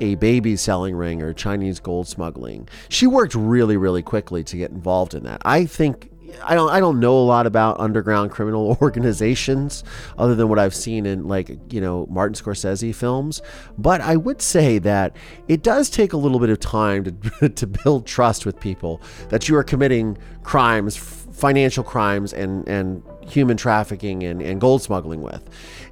a 0.00 0.16
baby 0.16 0.56
selling 0.56 0.94
ring 0.94 1.22
or 1.22 1.32
Chinese 1.32 1.80
gold 1.80 2.08
smuggling, 2.08 2.68
she 2.88 3.06
worked 3.06 3.34
really, 3.34 3.76
really 3.76 4.02
quickly 4.02 4.42
to 4.44 4.56
get 4.56 4.70
involved 4.70 5.14
in 5.14 5.24
that. 5.24 5.40
I 5.44 5.66
think 5.66 6.10
I 6.42 6.54
don't 6.54 6.70
I 6.70 6.80
don't 6.80 7.00
know 7.00 7.16
a 7.18 7.22
lot 7.24 7.46
about 7.46 7.78
underground 7.78 8.30
criminal 8.30 8.76
organizations 8.82 9.84
other 10.18 10.34
than 10.34 10.48
what 10.48 10.58
I've 10.58 10.74
seen 10.74 11.06
in 11.06 11.28
like 11.28 11.72
you 11.72 11.80
know 11.80 12.06
Martin 12.10 12.34
Scorsese 12.34 12.94
films, 12.94 13.42
but 13.78 14.00
I 14.00 14.16
would 14.16 14.42
say 14.42 14.78
that 14.80 15.16
it 15.48 15.62
does 15.62 15.90
take 15.90 16.12
a 16.12 16.16
little 16.16 16.40
bit 16.40 16.50
of 16.50 16.60
time 16.60 17.04
to 17.04 17.48
to 17.48 17.66
build 17.66 18.06
trust 18.06 18.46
with 18.46 18.58
people 18.58 19.00
that 19.28 19.48
you 19.48 19.56
are 19.56 19.64
committing 19.64 20.18
crimes, 20.42 21.23
financial 21.34 21.84
crimes, 21.84 22.32
and 22.32 22.66
and 22.68 23.02
human 23.28 23.56
trafficking 23.56 24.22
and, 24.22 24.40
and 24.40 24.60
gold 24.60 24.82
smuggling 24.82 25.20
with. 25.20 25.48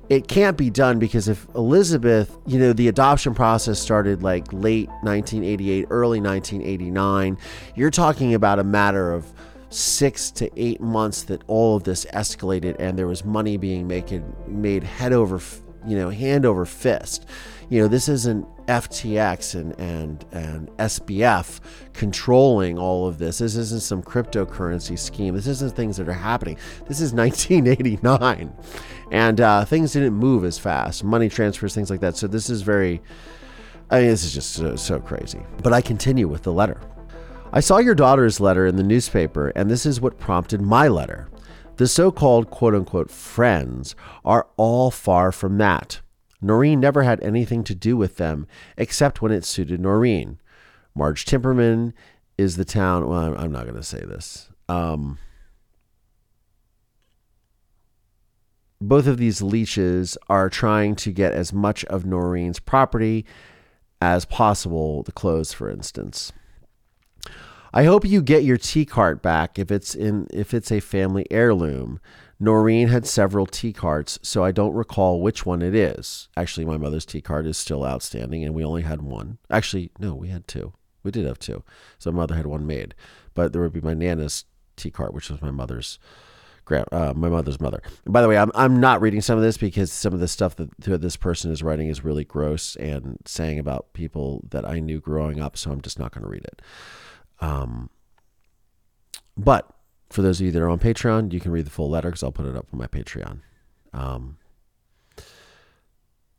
It 0.08 0.28
can't 0.28 0.56
be 0.56 0.70
done 0.70 0.98
because 0.98 1.28
if 1.28 1.46
Elizabeth, 1.54 2.36
you 2.46 2.58
know, 2.58 2.72
the 2.72 2.88
adoption 2.88 3.34
process 3.34 3.78
started 3.78 4.22
like 4.22 4.52
late 4.52 4.88
1988, 5.02 5.86
early 5.90 6.20
1989, 6.20 7.38
you're 7.74 7.90
talking 7.90 8.34
about 8.34 8.58
a 8.58 8.64
matter 8.64 9.12
of 9.12 9.26
six 9.70 10.30
to 10.30 10.50
eight 10.60 10.80
months 10.80 11.22
that 11.24 11.42
all 11.46 11.76
of 11.76 11.84
this 11.84 12.04
escalated 12.06 12.76
and 12.78 12.98
there 12.98 13.06
was 13.06 13.24
money 13.24 13.56
being 13.56 13.88
made 13.88 14.22
made 14.46 14.82
head 14.82 15.14
over 15.14 15.40
you 15.86 15.96
know 15.96 16.10
hand 16.10 16.44
over 16.44 16.66
fist 16.66 17.24
you 17.70 17.80
know 17.80 17.88
this 17.88 18.06
isn't 18.06 18.46
FTX 18.66 19.54
and 19.54 19.78
and 19.78 20.24
and 20.32 20.68
SBF 20.78 21.60
controlling 21.92 22.78
all 22.78 23.06
of 23.06 23.18
this. 23.18 23.38
This 23.38 23.56
isn't 23.56 23.82
some 23.82 24.02
cryptocurrency 24.02 24.98
scheme. 24.98 25.34
This 25.34 25.46
isn't 25.46 25.74
things 25.74 25.96
that 25.96 26.08
are 26.08 26.12
happening. 26.12 26.56
This 26.86 27.00
is 27.00 27.12
1989 27.14 28.52
and 29.10 29.40
uh, 29.40 29.64
things 29.64 29.92
didn't 29.92 30.14
move 30.14 30.44
as 30.44 30.58
fast. 30.58 31.04
Money 31.04 31.28
transfers 31.28 31.74
things 31.74 31.90
like 31.90 32.00
that. 32.00 32.16
So 32.16 32.26
this 32.26 32.50
is 32.50 32.62
very 32.62 33.00
I 33.90 34.00
mean, 34.00 34.08
this 34.08 34.24
is 34.24 34.32
just 34.32 34.52
so, 34.52 34.74
so 34.76 35.00
crazy. 35.00 35.40
But 35.62 35.74
I 35.74 35.82
continue 35.82 36.26
with 36.26 36.42
the 36.42 36.52
letter. 36.52 36.80
I 37.52 37.60
saw 37.60 37.76
your 37.76 37.94
daughter's 37.94 38.40
letter 38.40 38.66
in 38.66 38.76
the 38.76 38.82
newspaper, 38.82 39.52
and 39.54 39.70
this 39.70 39.84
is 39.84 40.00
what 40.00 40.18
prompted 40.18 40.62
my 40.62 40.88
letter. 40.88 41.28
The 41.76 41.86
so 41.86 42.10
called 42.10 42.50
quote 42.50 42.74
unquote 42.74 43.10
friends 43.10 43.94
are 44.24 44.46
all 44.56 44.90
far 44.90 45.32
from 45.32 45.58
that. 45.58 46.00
Noreen 46.42 46.80
never 46.80 47.04
had 47.04 47.22
anything 47.22 47.64
to 47.64 47.74
do 47.74 47.96
with 47.96 48.16
them 48.16 48.46
except 48.76 49.22
when 49.22 49.32
it 49.32 49.44
suited 49.44 49.80
Noreen. 49.80 50.38
Marge 50.94 51.24
Timperman 51.24 51.92
is 52.36 52.56
the 52.56 52.64
town. 52.64 53.08
Well, 53.08 53.34
I'm 53.38 53.52
not 53.52 53.64
going 53.64 53.76
to 53.76 53.82
say 53.82 54.00
this. 54.00 54.48
Um, 54.68 55.18
both 58.80 59.06
of 59.06 59.18
these 59.18 59.40
leeches 59.40 60.18
are 60.28 60.50
trying 60.50 60.96
to 60.96 61.12
get 61.12 61.32
as 61.32 61.52
much 61.52 61.84
of 61.86 62.04
Noreen's 62.04 62.58
property 62.58 63.24
as 64.00 64.24
possible, 64.24 65.04
the 65.04 65.12
clothes, 65.12 65.52
for 65.52 65.70
instance. 65.70 66.32
I 67.72 67.84
hope 67.84 68.04
you 68.04 68.20
get 68.20 68.42
your 68.42 68.58
tea 68.58 68.84
cart 68.84 69.22
back 69.22 69.58
if 69.58 69.70
it's 69.70 69.94
in 69.94 70.26
if 70.30 70.52
it's 70.52 70.70
a 70.70 70.80
family 70.80 71.26
heirloom. 71.30 72.00
Noreen 72.42 72.88
had 72.88 73.06
several 73.06 73.46
T 73.46 73.72
cards, 73.72 74.18
so 74.20 74.42
I 74.42 74.50
don't 74.50 74.74
recall 74.74 75.20
which 75.20 75.46
one 75.46 75.62
it 75.62 75.76
is. 75.76 76.28
Actually, 76.36 76.66
my 76.66 76.76
mother's 76.76 77.06
T 77.06 77.20
card 77.20 77.46
is 77.46 77.56
still 77.56 77.84
outstanding, 77.84 78.42
and 78.42 78.52
we 78.52 78.64
only 78.64 78.82
had 78.82 79.00
one. 79.00 79.38
Actually, 79.48 79.92
no, 80.00 80.16
we 80.16 80.26
had 80.26 80.48
two. 80.48 80.72
We 81.04 81.12
did 81.12 81.24
have 81.24 81.38
two. 81.38 81.62
So 81.98 82.10
my 82.10 82.16
mother 82.16 82.34
had 82.34 82.46
one 82.46 82.66
made, 82.66 82.96
but 83.34 83.52
there 83.52 83.62
would 83.62 83.72
be 83.72 83.80
my 83.80 83.94
Nana's 83.94 84.44
T 84.74 84.90
card, 84.90 85.14
which 85.14 85.30
was 85.30 85.40
my 85.40 85.52
mother's 85.52 86.00
grand, 86.64 86.86
uh, 86.90 87.14
my 87.14 87.28
mother's 87.28 87.60
mother. 87.60 87.80
And 88.04 88.12
by 88.12 88.20
the 88.20 88.26
way, 88.26 88.36
I'm 88.36 88.50
I'm 88.56 88.80
not 88.80 89.00
reading 89.00 89.20
some 89.20 89.38
of 89.38 89.44
this 89.44 89.56
because 89.56 89.92
some 89.92 90.12
of 90.12 90.18
the 90.18 90.26
stuff 90.26 90.56
that, 90.56 90.76
that 90.80 91.00
this 91.00 91.16
person 91.16 91.52
is 91.52 91.62
writing 91.62 91.86
is 91.86 92.02
really 92.02 92.24
gross 92.24 92.74
and 92.74 93.18
saying 93.24 93.60
about 93.60 93.92
people 93.92 94.42
that 94.50 94.68
I 94.68 94.80
knew 94.80 94.98
growing 94.98 95.40
up. 95.40 95.56
So 95.56 95.70
I'm 95.70 95.80
just 95.80 96.00
not 96.00 96.10
going 96.10 96.24
to 96.24 96.28
read 96.28 96.44
it. 96.44 96.60
Um, 97.38 97.88
but 99.36 99.72
for 100.12 100.22
those 100.22 100.40
of 100.40 100.46
you 100.46 100.52
that 100.52 100.62
are 100.62 100.68
on 100.68 100.78
Patreon, 100.78 101.32
you 101.32 101.40
can 101.40 101.50
read 101.50 101.66
the 101.66 101.70
full 101.70 101.90
letter 101.90 102.08
because 102.08 102.22
I'll 102.22 102.32
put 102.32 102.46
it 102.46 102.56
up 102.56 102.66
on 102.72 102.78
my 102.78 102.86
Patreon. 102.86 103.40
Um, 103.92 104.38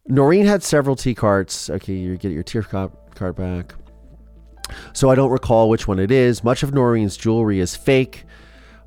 Noreen 0.05 0.45
had 0.45 0.63
several 0.63 0.95
T 0.95 1.15
cards. 1.15 1.69
Okay, 1.69 1.93
you 1.93 2.17
get 2.17 2.31
your 2.31 2.43
tier 2.43 2.63
card 2.63 3.35
back. 3.35 3.75
So 4.93 5.09
I 5.09 5.15
don't 5.15 5.31
recall 5.31 5.69
which 5.69 5.87
one 5.87 5.99
it 5.99 6.11
is. 6.11 6.43
Much 6.43 6.63
of 6.63 6.73
Noreen's 6.73 7.17
jewelry 7.17 7.59
is 7.59 7.75
fake. 7.75 8.25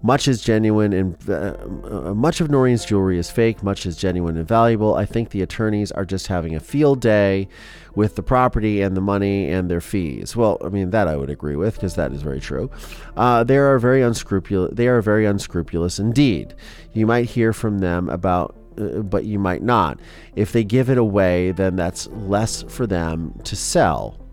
Much 0.07 0.29
is 0.29 0.41
genuine 0.41 0.93
and 0.93 1.17
uh, 1.29 1.57
uh, 1.83 2.15
much 2.15 2.41
of 2.41 2.49
Noreen's 2.49 2.85
jewelry 2.85 3.19
is 3.19 3.29
fake. 3.29 3.61
Much 3.65 3.87
is 3.87 3.97
genuine 3.97 4.37
and 4.37 4.47
valuable. 4.47 4.95
I 4.95 5.05
think 5.05 5.31
the 5.31 5.43
attorneys 5.43 5.91
are 5.91 6.05
just 6.05 6.29
having 6.29 6.55
a 6.55 6.61
field 6.61 7.01
day 7.01 7.49
with 7.97 8.15
the 8.15 8.23
property 8.23 8.83
and 8.83 8.97
the 8.97 9.01
money 9.01 9.51
and 9.51 9.69
their 9.69 9.81
fees. 9.81 10.37
Well, 10.37 10.59
I 10.65 10.69
mean 10.69 10.91
that 10.91 11.09
I 11.09 11.17
would 11.17 11.29
agree 11.29 11.57
with 11.57 11.75
because 11.75 11.97
that 11.97 12.13
is 12.13 12.23
very 12.23 12.39
true. 12.39 12.71
Uh, 13.17 13.43
they 13.43 13.57
are 13.57 13.81
very 13.81 14.01
unscrupulous. 14.01 14.73
They 14.77 14.87
are 14.87 15.03
very 15.03 15.27
unscrupulous 15.27 15.99
indeed. 15.99 16.55
You 16.93 17.05
might 17.09 17.29
hear 17.29 17.53
from 17.53 17.81
them 17.81 18.09
about 18.09 18.55
uh, 18.79 19.01
but 19.01 19.25
you 19.25 19.41
might 19.41 19.65
not. 19.65 19.99
If 20.37 20.53
they 20.53 20.63
give 20.63 20.89
it 20.89 20.99
away, 20.99 21.51
then 21.51 21.75
that's 21.75 22.07
less 22.07 22.63
for 22.63 22.87
them 22.87 23.41
to 23.43 23.57
sell. 23.57 24.26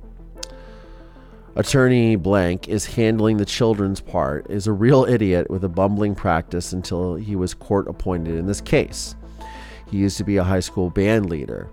Attorney 1.55 2.15
Blank 2.15 2.67
is 2.67 2.85
handling 2.85 3.37
the 3.37 3.45
children's 3.45 4.01
part, 4.01 4.49
is 4.49 4.65
a 4.65 4.71
real 4.71 5.05
idiot 5.05 5.51
with 5.51 5.63
a 5.63 5.69
bumbling 5.69 6.15
practice 6.15 6.73
until 6.73 7.13
he 7.13 7.35
was 7.35 7.53
court 7.53 7.87
appointed 7.87 8.35
in 8.35 8.47
this 8.47 8.59
case. 8.59 9.15
He 9.91 9.97
used 9.97 10.17
to 10.17 10.23
be 10.23 10.37
a 10.37 10.43
high 10.43 10.61
school 10.61 10.89
band 10.89 11.29
leader. 11.29 11.69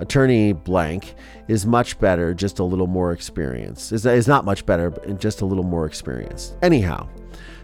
Attorney 0.00 0.52
Blank 0.52 1.14
is 1.46 1.64
much 1.64 1.96
better, 2.00 2.34
just 2.34 2.58
a 2.58 2.64
little 2.64 2.88
more 2.88 3.12
experienced. 3.12 3.92
Is, 3.92 4.04
is 4.04 4.26
not 4.26 4.44
much 4.44 4.66
better, 4.66 4.90
but 4.90 5.20
just 5.20 5.42
a 5.42 5.46
little 5.46 5.62
more 5.62 5.86
experienced. 5.86 6.56
Anyhow, 6.60 7.08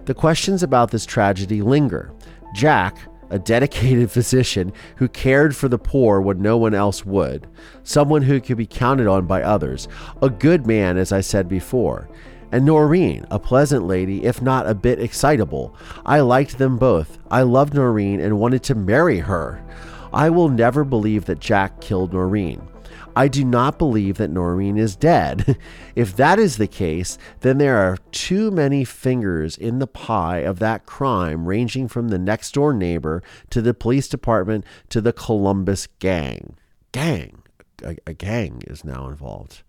the 0.04 0.14
questions 0.14 0.62
about 0.62 0.92
this 0.92 1.04
tragedy 1.04 1.62
linger. 1.62 2.12
Jack, 2.54 2.96
a 3.30 3.38
dedicated 3.38 4.10
physician 4.12 4.72
who 4.96 5.08
cared 5.08 5.56
for 5.56 5.68
the 5.68 5.78
poor 5.78 6.20
when 6.20 6.40
no 6.40 6.56
one 6.56 6.74
else 6.74 7.04
would, 7.04 7.46
someone 7.82 8.22
who 8.22 8.40
could 8.40 8.56
be 8.56 8.66
counted 8.66 9.06
on 9.06 9.26
by 9.26 9.42
others, 9.42 9.88
a 10.22 10.30
good 10.30 10.66
man, 10.66 10.96
as 10.96 11.12
I 11.12 11.20
said 11.20 11.48
before. 11.48 12.08
And 12.52 12.64
Noreen, 12.64 13.26
a 13.30 13.38
pleasant 13.38 13.86
lady, 13.86 14.24
if 14.24 14.40
not 14.40 14.68
a 14.68 14.74
bit 14.74 15.00
excitable. 15.00 15.74
I 16.04 16.20
liked 16.20 16.58
them 16.58 16.78
both. 16.78 17.18
I 17.30 17.42
loved 17.42 17.74
Noreen 17.74 18.20
and 18.20 18.38
wanted 18.38 18.62
to 18.64 18.74
marry 18.74 19.18
her. 19.18 19.62
I 20.16 20.30
will 20.30 20.48
never 20.48 20.82
believe 20.82 21.26
that 21.26 21.40
Jack 21.40 21.82
killed 21.82 22.14
Noreen. 22.14 22.66
I 23.14 23.28
do 23.28 23.44
not 23.44 23.78
believe 23.78 24.16
that 24.16 24.30
Noreen 24.30 24.78
is 24.78 24.96
dead. 24.96 25.58
if 25.94 26.16
that 26.16 26.38
is 26.38 26.56
the 26.56 26.66
case, 26.66 27.18
then 27.40 27.58
there 27.58 27.76
are 27.76 27.98
too 28.12 28.50
many 28.50 28.82
fingers 28.82 29.58
in 29.58 29.78
the 29.78 29.86
pie 29.86 30.38
of 30.38 30.58
that 30.58 30.86
crime, 30.86 31.44
ranging 31.44 31.86
from 31.86 32.08
the 32.08 32.18
next 32.18 32.54
door 32.54 32.72
neighbor 32.72 33.22
to 33.50 33.60
the 33.60 33.74
police 33.74 34.08
department 34.08 34.64
to 34.88 35.02
the 35.02 35.12
Columbus 35.12 35.86
gang. 35.98 36.56
Gang. 36.92 37.42
A, 37.84 37.98
a 38.06 38.14
gang 38.14 38.62
is 38.66 38.86
now 38.86 39.08
involved. 39.08 39.64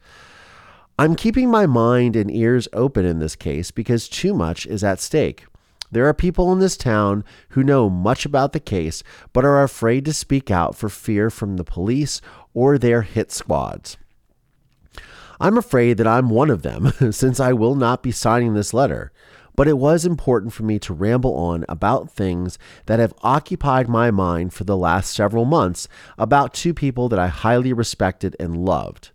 I'm 0.98 1.16
keeping 1.16 1.52
my 1.52 1.66
mind 1.66 2.16
and 2.16 2.32
ears 2.32 2.70
open 2.72 3.04
in 3.04 3.20
this 3.20 3.36
case 3.36 3.70
because 3.72 4.08
too 4.08 4.34
much 4.34 4.66
is 4.66 4.82
at 4.82 5.02
stake. 5.02 5.44
There 5.92 6.08
are 6.08 6.14
people 6.14 6.52
in 6.52 6.60
this 6.60 6.78
town 6.78 7.24
who 7.50 7.64
know 7.64 7.90
much 7.90 8.26
about 8.26 8.54
the 8.54 8.60
case 8.60 9.04
but 9.34 9.46
are 9.46 9.64
afraid 9.64 10.06
to 10.06 10.14
speak 10.14 10.52
out 10.52 10.76
for 10.76 10.90
fear 10.90 11.30
from 11.30 11.58
the 11.58 11.64
police 11.64 12.22
or 12.54 12.78
their 12.78 13.04
hit 13.04 13.32
squads. 13.32 13.98
I'm 15.40 15.58
afraid 15.58 15.98
that 15.98 16.08
I'm 16.08 16.30
one 16.30 16.50
of 16.50 16.64
them, 16.64 16.92
since 17.12 17.40
I 17.40 17.54
will 17.54 17.76
not 17.76 18.02
be 18.04 18.12
signing 18.12 18.54
this 18.54 18.74
letter, 18.74 19.12
but 19.56 19.68
it 19.68 19.78
was 19.78 20.06
important 20.06 20.54
for 20.54 20.64
me 20.64 20.80
to 20.80 20.94
ramble 20.94 21.36
on 21.36 21.66
about 21.70 22.12
things 22.12 22.58
that 22.86 23.00
have 23.00 23.14
occupied 23.22 23.88
my 23.88 24.12
mind 24.12 24.54
for 24.54 24.64
the 24.64 24.78
last 24.78 25.14
several 25.14 25.46
months 25.46 25.88
about 26.18 26.54
two 26.54 26.74
people 26.74 27.10
that 27.10 27.20
I 27.20 27.28
highly 27.28 27.74
respected 27.74 28.36
and 28.40 28.66
loved. 28.66 29.12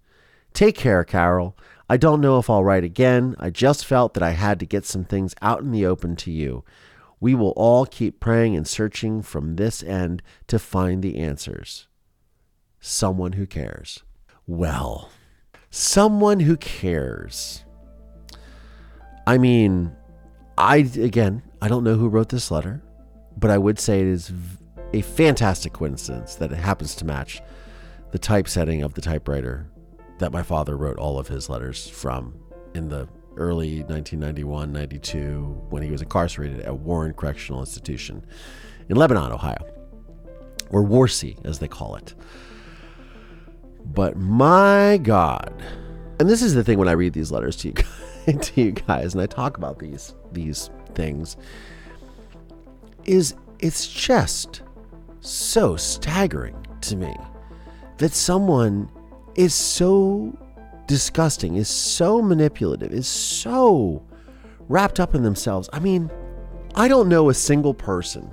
Take 0.52 0.76
care, 0.76 1.04
Carol. 1.04 1.56
I 1.92 1.98
don't 1.98 2.22
know 2.22 2.38
if 2.38 2.48
I'll 2.48 2.64
write 2.64 2.85
again. 2.85 3.37
I 3.38 3.50
just 3.50 3.85
felt 3.85 4.14
that 4.14 4.22
I 4.22 4.31
had 4.31 4.59
to 4.61 4.64
get 4.64 4.87
some 4.87 5.05
things 5.05 5.35
out 5.42 5.61
in 5.61 5.72
the 5.72 5.85
open 5.85 6.16
to 6.16 6.31
you. 6.31 6.64
We 7.20 7.35
will 7.35 7.50
all 7.50 7.85
keep 7.85 8.18
praying 8.18 8.57
and 8.57 8.66
searching 8.66 9.20
from 9.20 9.57
this 9.57 9.83
end 9.83 10.22
to 10.46 10.59
find 10.59 11.02
the 11.02 11.18
answers 11.18 11.88
someone 12.81 13.33
who 13.33 13.46
cares. 13.46 14.05
Well, 14.46 15.11
someone 15.68 16.40
who 16.40 16.57
cares. 16.57 17.62
I 19.26 19.37
mean, 19.37 19.94
I, 20.57 20.76
again, 20.76 21.42
I 21.61 21.68
don't 21.68 21.85
know 21.85 21.96
who 21.96 22.09
wrote 22.09 22.31
this 22.31 22.50
letter, 22.50 22.83
but 23.37 23.50
I 23.50 23.59
would 23.59 23.78
say 23.78 24.00
it 24.00 24.07
is 24.07 24.33
a 24.94 25.02
fantastic 25.02 25.74
coincidence 25.74 26.37
that 26.37 26.52
it 26.52 26.57
happens 26.57 26.94
to 26.94 27.05
match 27.05 27.42
the 28.12 28.18
typesetting 28.18 28.83
of 28.83 28.94
the 28.94 29.02
typewriter 29.02 29.66
that 30.22 30.32
my 30.32 30.42
father 30.42 30.76
wrote 30.76 30.98
all 30.98 31.18
of 31.18 31.26
his 31.26 31.50
letters 31.50 31.88
from 31.88 32.32
in 32.74 32.88
the 32.88 33.08
early 33.37 33.82
1991 33.82 34.72
92 34.72 35.40
when 35.68 35.82
he 35.82 35.90
was 35.90 36.00
incarcerated 36.00 36.61
at 36.61 36.78
Warren 36.78 37.12
Correctional 37.12 37.61
Institution 37.61 38.24
in 38.88 38.96
Lebanon, 38.96 39.32
Ohio, 39.32 39.66
or 40.70 40.85
Warsi, 40.85 41.44
as 41.44 41.58
they 41.58 41.66
call 41.66 41.96
it. 41.96 42.14
But 43.85 44.16
my 44.16 45.00
God, 45.02 45.52
and 46.20 46.28
this 46.28 46.40
is 46.40 46.54
the 46.54 46.62
thing 46.62 46.78
when 46.78 46.88
I 46.88 46.92
read 46.92 47.14
these 47.14 47.32
letters 47.32 47.56
to 47.56 47.68
you, 47.68 48.38
to 48.38 48.61
you 48.61 48.70
guys, 48.70 49.14
and 49.14 49.22
I 49.22 49.26
talk 49.26 49.56
about 49.56 49.80
these 49.80 50.14
these 50.30 50.70
things, 50.94 51.37
is 53.04 53.35
it's 53.58 53.88
just 53.88 54.62
so 55.20 55.74
staggering 55.74 56.64
to 56.82 56.94
me 56.94 57.12
that 57.98 58.12
someone 58.12 58.88
is 59.35 59.55
so 59.55 60.37
disgusting, 60.87 61.57
is 61.57 61.68
so 61.68 62.21
manipulative, 62.21 62.92
is 62.92 63.07
so 63.07 64.03
wrapped 64.68 65.01
up 65.01 65.14
in 65.14 65.23
themselves. 65.23 65.68
I 65.73 65.81
mean, 65.81 66.11
I 66.75 66.88
don't 66.88 67.09
know 67.09 67.29
a 67.29 67.35
single 67.35 67.75
person. 67.75 68.31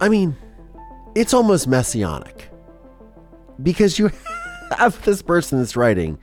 I 0.00 0.08
mean, 0.08 0.36
it's 1.14 1.34
almost 1.34 1.68
messianic 1.68 2.50
because 3.62 3.98
you 3.98 4.10
have 4.78 5.02
this 5.04 5.22
person 5.22 5.58
that's 5.58 5.76
writing. 5.76 6.18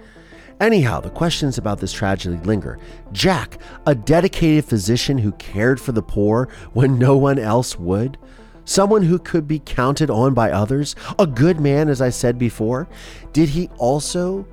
Anyhow, 0.59 0.99
the 0.99 1.09
questions 1.09 1.57
about 1.57 1.79
this 1.79 1.91
tragedy 1.91 2.37
linger. 2.45 2.77
Jack, 3.11 3.57
a 3.87 3.95
dedicated 3.95 4.65
physician 4.65 5.17
who 5.17 5.31
cared 5.33 5.79
for 5.81 5.91
the 5.91 6.03
poor 6.03 6.49
when 6.73 6.99
no 6.99 7.17
one 7.17 7.39
else 7.39 7.79
would, 7.79 8.17
someone 8.65 9.03
who 9.03 9.19
could 9.19 9.47
be 9.47 9.59
counted 9.59 10.09
on 10.09 10.33
by 10.33 10.51
others, 10.51 10.95
a 11.19 11.27
good 11.27 11.59
man, 11.59 11.89
as 11.89 12.01
I 12.01 12.09
said 12.09 12.37
before. 12.37 12.87
Did 13.33 13.49
he 13.49 13.69
also 13.77 14.47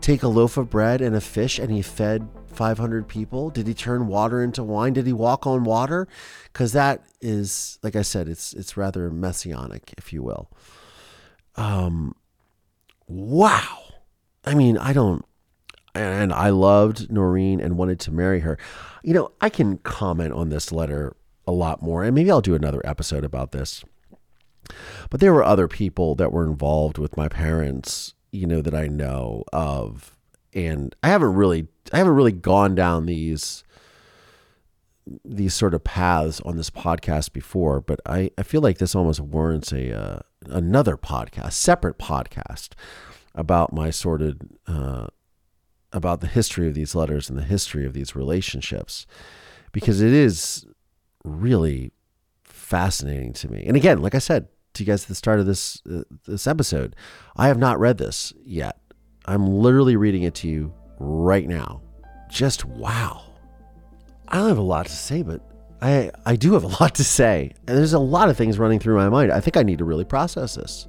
take 0.00 0.22
a 0.22 0.28
loaf 0.28 0.56
of 0.56 0.70
bread 0.70 1.00
and 1.00 1.16
a 1.16 1.20
fish 1.20 1.58
and 1.58 1.70
he 1.70 1.82
fed 1.82 2.28
500 2.48 3.08
people? 3.08 3.50
Did 3.50 3.66
he 3.66 3.74
turn 3.74 4.06
water 4.06 4.42
into 4.42 4.62
wine? 4.62 4.92
Did 4.92 5.06
he 5.06 5.12
walk 5.12 5.46
on 5.46 5.64
water? 5.64 6.08
Because 6.52 6.72
that 6.72 7.04
is, 7.20 7.78
like 7.82 7.96
I 7.96 8.02
said, 8.02 8.28
it's 8.28 8.52
it's 8.52 8.76
rather 8.76 9.10
messianic, 9.10 9.94
if 9.98 10.12
you 10.12 10.22
will. 10.22 10.50
Um, 11.56 12.14
wow. 13.06 13.78
I 14.44 14.54
mean, 14.54 14.76
I 14.76 14.92
don't, 14.92 15.24
and 15.94 16.32
I 16.32 16.50
loved 16.50 17.10
Noreen 17.10 17.60
and 17.60 17.76
wanted 17.76 18.00
to 18.00 18.12
marry 18.12 18.40
her. 18.40 18.58
You 19.02 19.14
know, 19.14 19.32
I 19.40 19.48
can 19.48 19.78
comment 19.78 20.32
on 20.32 20.50
this 20.50 20.70
letter 20.70 21.16
a 21.46 21.52
lot 21.52 21.82
more, 21.82 22.04
and 22.04 22.14
maybe 22.14 22.30
I'll 22.30 22.40
do 22.40 22.54
another 22.54 22.80
episode 22.84 23.24
about 23.24 23.52
this. 23.52 23.84
But 25.10 25.20
there 25.20 25.32
were 25.32 25.44
other 25.44 25.68
people 25.68 26.14
that 26.14 26.32
were 26.32 26.46
involved 26.46 26.96
with 26.98 27.16
my 27.16 27.28
parents, 27.28 28.14
you 28.32 28.46
know, 28.46 28.62
that 28.62 28.74
I 28.74 28.86
know 28.86 29.44
of, 29.52 30.16
and 30.54 30.94
I 31.02 31.08
haven't 31.08 31.34
really, 31.34 31.68
I 31.92 31.98
haven't 31.98 32.14
really 32.14 32.32
gone 32.32 32.74
down 32.74 33.06
these 33.06 33.64
these 35.22 35.52
sort 35.52 35.74
of 35.74 35.84
paths 35.84 36.40
on 36.46 36.56
this 36.56 36.70
podcast 36.70 37.34
before, 37.34 37.80
but 37.80 38.00
I, 38.06 38.30
I 38.38 38.42
feel 38.42 38.62
like 38.62 38.78
this 38.78 38.94
almost 38.94 39.20
warrants 39.20 39.70
a 39.70 39.94
uh, 39.94 40.20
another 40.46 40.96
podcast, 40.96 41.52
separate 41.52 41.98
podcast 41.98 42.70
about 43.34 43.72
my 43.72 43.90
sorted 43.90 44.48
uh, 44.66 45.08
about 45.92 46.20
the 46.20 46.26
history 46.26 46.68
of 46.68 46.74
these 46.74 46.94
letters 46.94 47.28
and 47.28 47.38
the 47.38 47.44
history 47.44 47.84
of 47.84 47.92
these 47.92 48.16
relationships, 48.16 49.06
because 49.72 50.00
it 50.00 50.12
is 50.12 50.66
really 51.24 51.92
fascinating 52.44 53.32
to 53.34 53.50
me. 53.50 53.64
And 53.66 53.76
again, 53.76 54.00
like 54.02 54.14
I 54.14 54.18
said 54.18 54.48
to 54.74 54.82
you 54.82 54.86
guys 54.86 55.02
at 55.02 55.08
the 55.08 55.14
start 55.14 55.40
of 55.40 55.46
this 55.46 55.82
uh, 55.90 56.02
this 56.26 56.46
episode, 56.46 56.94
I 57.36 57.48
have 57.48 57.58
not 57.58 57.80
read 57.80 57.98
this 57.98 58.32
yet. 58.44 58.78
I'm 59.26 59.46
literally 59.46 59.96
reading 59.96 60.22
it 60.22 60.34
to 60.36 60.48
you 60.48 60.72
right 60.98 61.48
now. 61.48 61.82
Just 62.30 62.64
wow. 62.64 63.22
I 64.28 64.36
don't 64.36 64.48
have 64.48 64.58
a 64.58 64.62
lot 64.62 64.86
to 64.86 64.92
say, 64.92 65.22
but 65.22 65.40
I 65.80 66.10
I 66.26 66.36
do 66.36 66.54
have 66.54 66.64
a 66.64 66.68
lot 66.80 66.94
to 66.96 67.04
say. 67.04 67.52
And 67.66 67.76
there's 67.76 67.92
a 67.92 67.98
lot 67.98 68.28
of 68.28 68.36
things 68.36 68.58
running 68.58 68.78
through 68.78 68.96
my 68.96 69.08
mind. 69.08 69.32
I 69.32 69.40
think 69.40 69.56
I 69.56 69.62
need 69.62 69.78
to 69.78 69.84
really 69.84 70.04
process 70.04 70.54
this. 70.54 70.86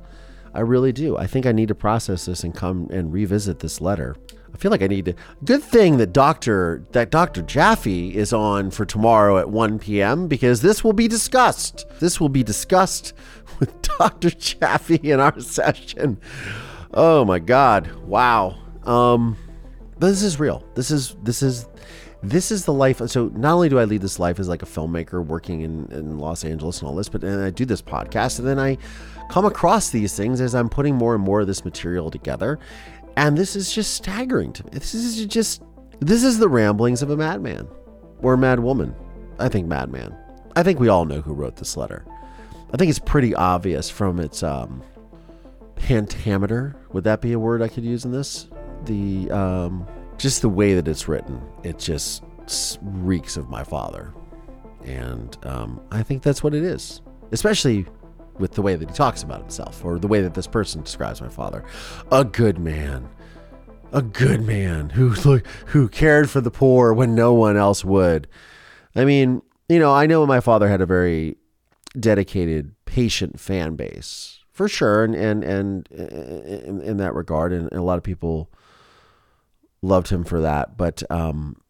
I 0.54 0.62
really 0.62 0.94
do. 0.94 1.18
I 1.18 1.28
think 1.28 1.46
I 1.46 1.52
need 1.52 1.68
to 1.68 1.76
process 1.76 2.26
this 2.26 2.46
and 2.46 2.56
come 2.56 2.88
and 2.90 3.12
revisit 3.12 3.60
this 3.60 3.82
letter. 3.82 4.16
I 4.56 4.58
feel 4.58 4.72
like 4.72 4.82
I 4.82 4.88
need 4.88 5.04
to. 5.04 5.16
Good 5.44 5.62
thing 5.62 5.98
that 5.98 6.14
Doctor 6.14 6.86
that 6.94 7.10
Doctor 7.10 7.42
Jaffe 7.42 8.16
is 8.16 8.32
on 8.32 8.72
for 8.72 8.86
tomorrow 8.86 9.38
at 9.38 9.50
1 9.50 9.80
p.m. 9.80 10.30
because 10.30 10.62
this 10.62 10.82
will 10.82 10.94
be 10.94 11.10
discussed. 11.10 11.86
This 12.00 12.22
will 12.22 12.30
be 12.30 12.42
discussed 12.42 13.12
with 13.60 13.82
Doctor 13.82 14.30
Jaffe 14.30 14.96
in 14.96 15.20
our 15.20 15.38
session. 15.42 16.22
Oh 16.94 17.26
my 17.26 17.40
God! 17.40 17.92
Wow. 18.04 18.58
Um, 18.84 19.36
this 20.00 20.24
is 20.24 20.40
real. 20.40 20.66
This 20.74 20.90
is 20.90 21.18
this 21.22 21.44
is 21.44 21.68
this 22.24 22.50
is 22.50 22.64
the 22.64 22.74
life. 22.74 23.02
So 23.08 23.28
not 23.36 23.56
only 23.56 23.68
do 23.68 23.78
I 23.78 23.84
lead 23.84 24.02
this 24.02 24.20
life 24.20 24.40
as 24.40 24.48
like 24.48 24.64
a 24.64 24.66
filmmaker 24.66 25.24
working 25.24 25.62
in, 25.62 25.92
in 25.92 26.18
Los 26.18 26.46
Angeles 26.46 26.80
and 26.80 26.88
all 26.88 26.96
this, 26.96 27.10
but 27.10 27.20
then 27.20 27.40
I 27.40 27.50
do 27.50 27.66
this 27.66 27.82
podcast 27.82 28.40
and 28.40 28.48
then 28.48 28.58
I 28.58 28.78
come 29.30 29.46
across 29.46 29.90
these 29.90 30.16
things 30.16 30.42
as 30.42 30.56
I'm 30.56 30.70
putting 30.70 30.96
more 30.96 31.16
and 31.16 31.24
more 31.24 31.42
of 31.42 31.48
this 31.48 31.66
material 31.66 32.12
together. 32.12 32.60
And 33.18 33.38
this 33.38 33.56
is 33.56 33.74
just 33.74 33.94
staggering 33.94 34.54
to 34.54 34.64
me. 34.66 34.72
This 34.74 34.94
is 34.94 35.26
just, 35.26 35.64
this 36.00 36.24
is 36.24 36.38
the 36.38 36.50
ramblings 36.50 37.02
of 37.02 37.10
a 37.10 37.18
madman 37.18 37.68
or 38.22 38.34
a 38.34 38.38
mad 38.38 38.60
woman. 38.60 38.94
I 39.40 39.50
think 39.50 39.68
madman. 39.68 40.16
I 40.56 40.64
think 40.64 40.80
we 40.80 40.90
all 40.90 41.06
know 41.06 41.22
who 41.22 41.34
wrote 41.34 41.58
this 41.58 41.78
letter. 41.78 42.06
I 42.74 42.78
think 42.78 42.90
it's 42.90 43.00
pretty 43.00 43.36
obvious 43.36 43.90
from 43.90 44.20
its 44.20 44.44
um. 44.44 44.84
Would 46.94 47.04
that 47.04 47.20
be 47.22 47.34
a 47.34 47.40
word 47.40 47.62
I 47.62 47.68
could 47.68 47.84
use 47.84 48.06
in 48.06 48.12
this? 48.12 48.48
The 48.86 49.30
um, 49.32 49.86
just 50.18 50.42
the 50.42 50.50
way 50.50 50.74
that 50.74 50.88
it's 50.88 51.08
written, 51.08 51.42
it 51.64 51.78
just 51.78 52.24
reeks 52.82 53.38
of 53.38 53.50
my 53.50 53.64
father. 53.64 54.14
And 54.84 55.38
um, 55.44 55.82
I 55.92 56.04
think 56.04 56.24
that's 56.24 56.44
what 56.44 56.54
it 56.54 56.64
is, 56.64 57.02
especially 57.32 57.86
with 58.40 58.54
the 58.54 58.62
way 58.62 58.76
that 58.76 58.90
he 58.90 58.96
talks 58.96 59.24
about 59.24 59.40
himself 59.42 59.84
or 59.84 60.00
the 60.00 60.08
way 60.08 60.22
that 60.22 60.34
this 60.34 60.48
person 60.48 60.82
describes 60.82 61.22
my 61.22 61.30
father. 61.30 61.64
A 62.12 62.24
good 62.24 62.60
man. 62.60 63.10
A 63.92 64.02
good 64.02 64.44
man 64.44 64.90
who 64.90 65.10
who 65.68 65.88
cared 65.90 66.30
for 66.30 66.42
the 66.42 66.52
poor 66.52 66.94
when 66.94 67.16
no 67.16 67.34
one 67.34 67.58
else 67.58 67.86
would. 67.86 68.28
I 68.96 69.06
mean, 69.06 69.42
you 69.70 69.80
know, 69.80 69.94
I 69.94 70.06
know 70.06 70.26
my 70.26 70.40
father 70.40 70.68
had 70.68 70.82
a 70.82 70.86
very 70.86 71.38
dedicated, 71.98 72.76
patient 72.86 73.40
fan 73.40 73.76
base 73.76 74.40
for 74.56 74.70
sure, 74.70 75.04
and 75.04 75.16
and 75.16 75.44
and 75.44 75.88
in, 75.90 76.82
in 76.82 76.98
that 76.98 77.14
regard, 77.14 77.52
and, 77.52 77.70
a 77.74 77.82
lot 77.82 77.98
of 77.98 78.04
people 78.04 78.50
loved 79.82 80.08
him 80.08 80.24
for 80.24 80.40
that. 80.42 80.78
But 80.78 81.04
um, 81.12 81.62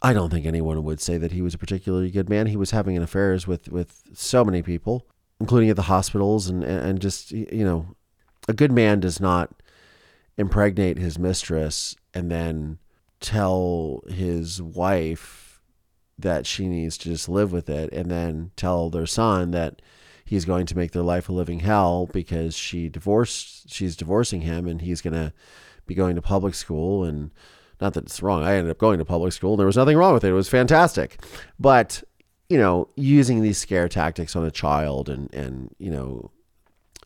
I 0.00 0.14
don't 0.14 0.30
think 0.30 0.46
anyone 0.46 0.82
would 0.84 1.00
say 1.00 1.18
that 1.18 1.32
he 1.32 1.42
was 1.42 1.52
a 1.52 1.58
particularly 1.58 2.10
good 2.10 2.30
man. 2.30 2.46
He 2.46 2.56
was 2.56 2.70
having 2.70 2.96
affairs 2.96 3.46
with 3.46 3.68
with 3.68 4.04
so 4.14 4.42
many 4.42 4.62
people, 4.62 5.06
including 5.42 5.70
at 5.70 5.76
the 5.76 5.82
hospitals, 5.82 6.46
and 6.46 6.62
and 6.62 7.00
just 7.00 7.32
you 7.32 7.64
know, 7.64 7.96
a 8.46 8.52
good 8.52 8.70
man 8.70 9.00
does 9.00 9.18
not 9.20 9.50
impregnate 10.38 10.98
his 10.98 11.18
mistress 11.18 11.96
and 12.14 12.30
then 12.30 12.78
tell 13.18 14.02
his 14.08 14.62
wife 14.62 15.60
that 16.16 16.46
she 16.46 16.68
needs 16.68 16.96
to 16.98 17.08
just 17.08 17.28
live 17.28 17.52
with 17.52 17.68
it, 17.68 17.92
and 17.92 18.08
then 18.08 18.52
tell 18.54 18.88
their 18.88 19.04
son 19.04 19.50
that 19.50 19.82
he's 20.24 20.44
going 20.44 20.64
to 20.66 20.76
make 20.76 20.92
their 20.92 21.02
life 21.02 21.28
a 21.28 21.32
living 21.32 21.58
hell 21.58 22.08
because 22.12 22.56
she 22.56 22.88
divorced 22.88 23.68
she's 23.68 23.96
divorcing 23.96 24.42
him 24.42 24.68
and 24.68 24.80
he's 24.80 25.02
going 25.02 25.12
to 25.12 25.32
be 25.84 25.94
going 25.94 26.14
to 26.14 26.22
public 26.22 26.54
school 26.54 27.04
and 27.04 27.32
not 27.80 27.94
that 27.94 28.04
it's 28.04 28.22
wrong. 28.22 28.44
I 28.44 28.54
ended 28.54 28.70
up 28.70 28.78
going 28.78 29.00
to 29.00 29.04
public 29.04 29.32
school 29.32 29.54
and 29.54 29.58
there 29.58 29.66
was 29.66 29.76
nothing 29.76 29.96
wrong 29.96 30.14
with 30.14 30.22
it. 30.22 30.30
It 30.30 30.34
was 30.34 30.48
fantastic. 30.48 31.20
But, 31.58 32.04
you 32.52 32.58
know, 32.58 32.86
using 32.96 33.40
these 33.40 33.56
scare 33.56 33.88
tactics 33.88 34.36
on 34.36 34.44
a 34.44 34.50
child 34.50 35.08
and, 35.08 35.32
and, 35.32 35.74
you 35.78 35.90
know, 35.90 36.30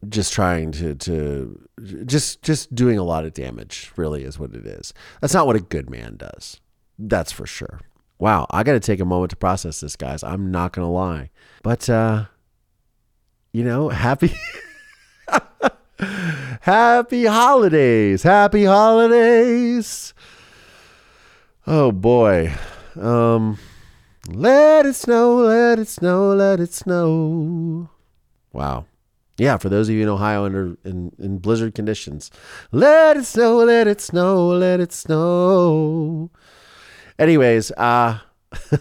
just 0.09 0.33
trying 0.33 0.73
to, 0.73 0.97
to 0.97 1.69
just, 2.05 2.43
just 2.43 2.75
doing 2.75 2.99
a 2.99 3.05
lot 3.05 3.25
of 3.25 3.33
damage 3.33 3.93
really 3.95 4.25
is 4.25 4.41
what 4.41 4.53
it 4.55 4.67
is. 4.67 4.93
That's 5.21 5.35
not 5.35 5.47
what 5.47 5.55
a 5.55 5.61
good 5.61 5.89
man 5.89 6.17
does. 6.17 6.61
That's 6.99 7.31
for 7.31 7.47
sure. 7.47 7.79
Wow. 8.19 8.49
I 8.51 8.65
got 8.65 8.73
to 8.73 8.81
take 8.81 8.99
a 8.99 9.05
moment 9.05 9.31
to 9.31 9.37
process 9.37 9.79
this, 9.79 9.95
guys. 9.95 10.25
I'm 10.25 10.51
not 10.51 10.73
going 10.73 10.85
to 10.85 10.91
lie. 10.91 11.31
But, 11.63 11.89
uh, 11.89 12.25
you 13.53 13.63
know, 13.63 13.89
happy. 13.91 14.35
Happy 16.61 17.25
holidays. 17.25 18.25
Happy 18.25 18.65
holidays. 18.65 20.13
Oh 21.69 21.93
boy. 21.93 22.53
Um 23.01 23.59
let 24.29 24.87
it 24.87 24.95
snow, 24.95 25.37
let 25.37 25.79
it 25.79 25.89
snow, 25.89 26.35
let 26.35 26.61
it 26.61 26.73
snow. 26.73 27.91
Wow. 28.53 28.87
Yeah, 29.39 29.59
for 29.59 29.69
those 29.69 29.89
of 29.89 29.95
you 29.95 30.03
in 30.03 30.09
Ohio 30.09 30.45
under 30.45 30.77
in, 30.85 31.13
in 31.19 31.39
blizzard 31.39 31.75
conditions. 31.75 32.31
Let 32.73 33.17
it 33.17 33.27
snow, 33.27 33.57
let 33.57 33.87
it 33.87 34.01
snow, 34.01 34.49
let 34.49 34.81
it 34.81 34.93
snow. 34.93 36.31
Anyways, 37.19 37.71
uh 37.73 38.19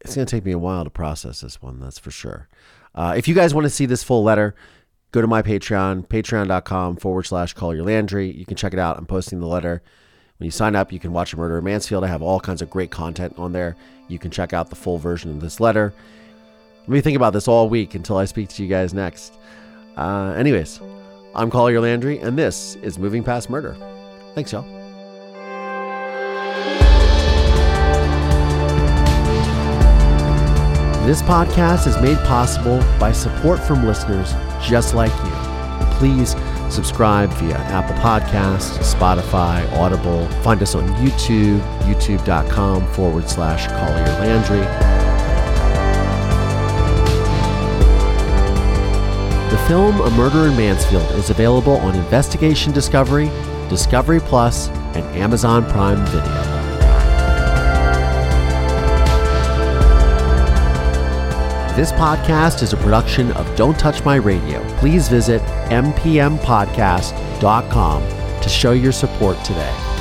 it's 0.00 0.14
gonna 0.14 0.26
take 0.26 0.44
me 0.44 0.52
a 0.52 0.58
while 0.58 0.84
to 0.84 0.90
process 0.90 1.40
this 1.40 1.60
one, 1.60 1.80
that's 1.80 1.98
for 1.98 2.10
sure. 2.10 2.48
Uh, 2.94 3.14
if 3.16 3.28
you 3.28 3.34
guys 3.34 3.52
want 3.52 3.64
to 3.66 3.70
see 3.70 3.86
this 3.86 4.02
full 4.02 4.22
letter, 4.24 4.54
go 5.12 5.20
to 5.20 5.26
my 5.26 5.42
Patreon, 5.42 6.06
patreon.com 6.08 6.96
forward 6.96 7.24
slash 7.24 7.52
Collier 7.52 7.82
Landry. 7.82 8.30
You 8.30 8.46
can 8.46 8.56
check 8.56 8.72
it 8.72 8.78
out. 8.78 8.96
I'm 8.96 9.06
posting 9.06 9.40
the 9.40 9.46
letter. 9.46 9.82
When 10.38 10.44
you 10.44 10.50
sign 10.50 10.76
up, 10.76 10.92
you 10.92 10.98
can 10.98 11.12
watch 11.12 11.34
murder 11.34 11.62
Mansfield. 11.62 12.04
I 12.04 12.08
have 12.08 12.20
all 12.20 12.40
kinds 12.40 12.60
of 12.60 12.68
great 12.68 12.90
content 12.90 13.34
on 13.38 13.52
there. 13.52 13.74
You 14.08 14.18
can 14.18 14.30
check 14.30 14.52
out 14.52 14.68
the 14.68 14.76
full 14.76 14.98
version 14.98 15.30
of 15.30 15.40
this 15.40 15.60
letter. 15.60 15.94
Let 16.80 16.88
me 16.88 17.00
think 17.00 17.16
about 17.16 17.32
this 17.32 17.48
all 17.48 17.68
week 17.68 17.94
until 17.94 18.18
I 18.18 18.26
speak 18.26 18.50
to 18.50 18.62
you 18.62 18.68
guys 18.68 18.92
next. 18.92 19.38
Uh, 19.96 20.34
anyways, 20.36 20.80
I'm 21.34 21.50
Collier 21.50 21.80
Landry, 21.80 22.18
and 22.18 22.38
this 22.38 22.76
is 22.76 22.98
Moving 22.98 23.24
Past 23.24 23.48
Murder. 23.48 23.76
Thanks, 24.34 24.52
y'all. 24.52 24.62
This 31.06 31.22
podcast 31.22 31.86
is 31.86 31.96
made 32.02 32.18
possible 32.26 32.80
by 33.00 33.12
support 33.12 33.58
from 33.60 33.86
listeners 33.86 34.34
just 34.60 34.92
like 34.92 35.12
you. 35.24 35.32
Please 35.98 36.34
subscribe 36.72 37.30
via 37.34 37.56
Apple 37.56 37.96
Podcasts, 37.96 38.78
Spotify, 38.78 39.70
Audible. 39.72 40.26
Find 40.42 40.62
us 40.62 40.74
on 40.74 40.86
YouTube, 40.94 41.60
youtube.com 41.80 42.86
forward 42.92 43.28
slash 43.28 43.66
Collier 43.68 44.06
Landry. 44.20 44.96
The 49.50 49.58
film 49.68 50.00
A 50.00 50.10
Murder 50.10 50.48
in 50.48 50.56
Mansfield 50.56 51.10
is 51.12 51.30
available 51.30 51.76
on 51.76 51.94
Investigation 51.94 52.72
Discovery, 52.72 53.30
Discovery 53.68 54.20
Plus, 54.20 54.68
and 54.94 55.04
Amazon 55.16 55.64
Prime 55.70 56.04
Video. 56.06 56.55
This 61.76 61.92
podcast 61.92 62.62
is 62.62 62.72
a 62.72 62.76
production 62.78 63.30
of 63.32 63.54
Don't 63.54 63.78
Touch 63.78 64.02
My 64.02 64.14
Radio. 64.14 64.66
Please 64.78 65.10
visit 65.10 65.42
mpmpodcast.com 65.68 68.02
to 68.40 68.48
show 68.48 68.72
your 68.72 68.92
support 68.92 69.36
today. 69.44 69.95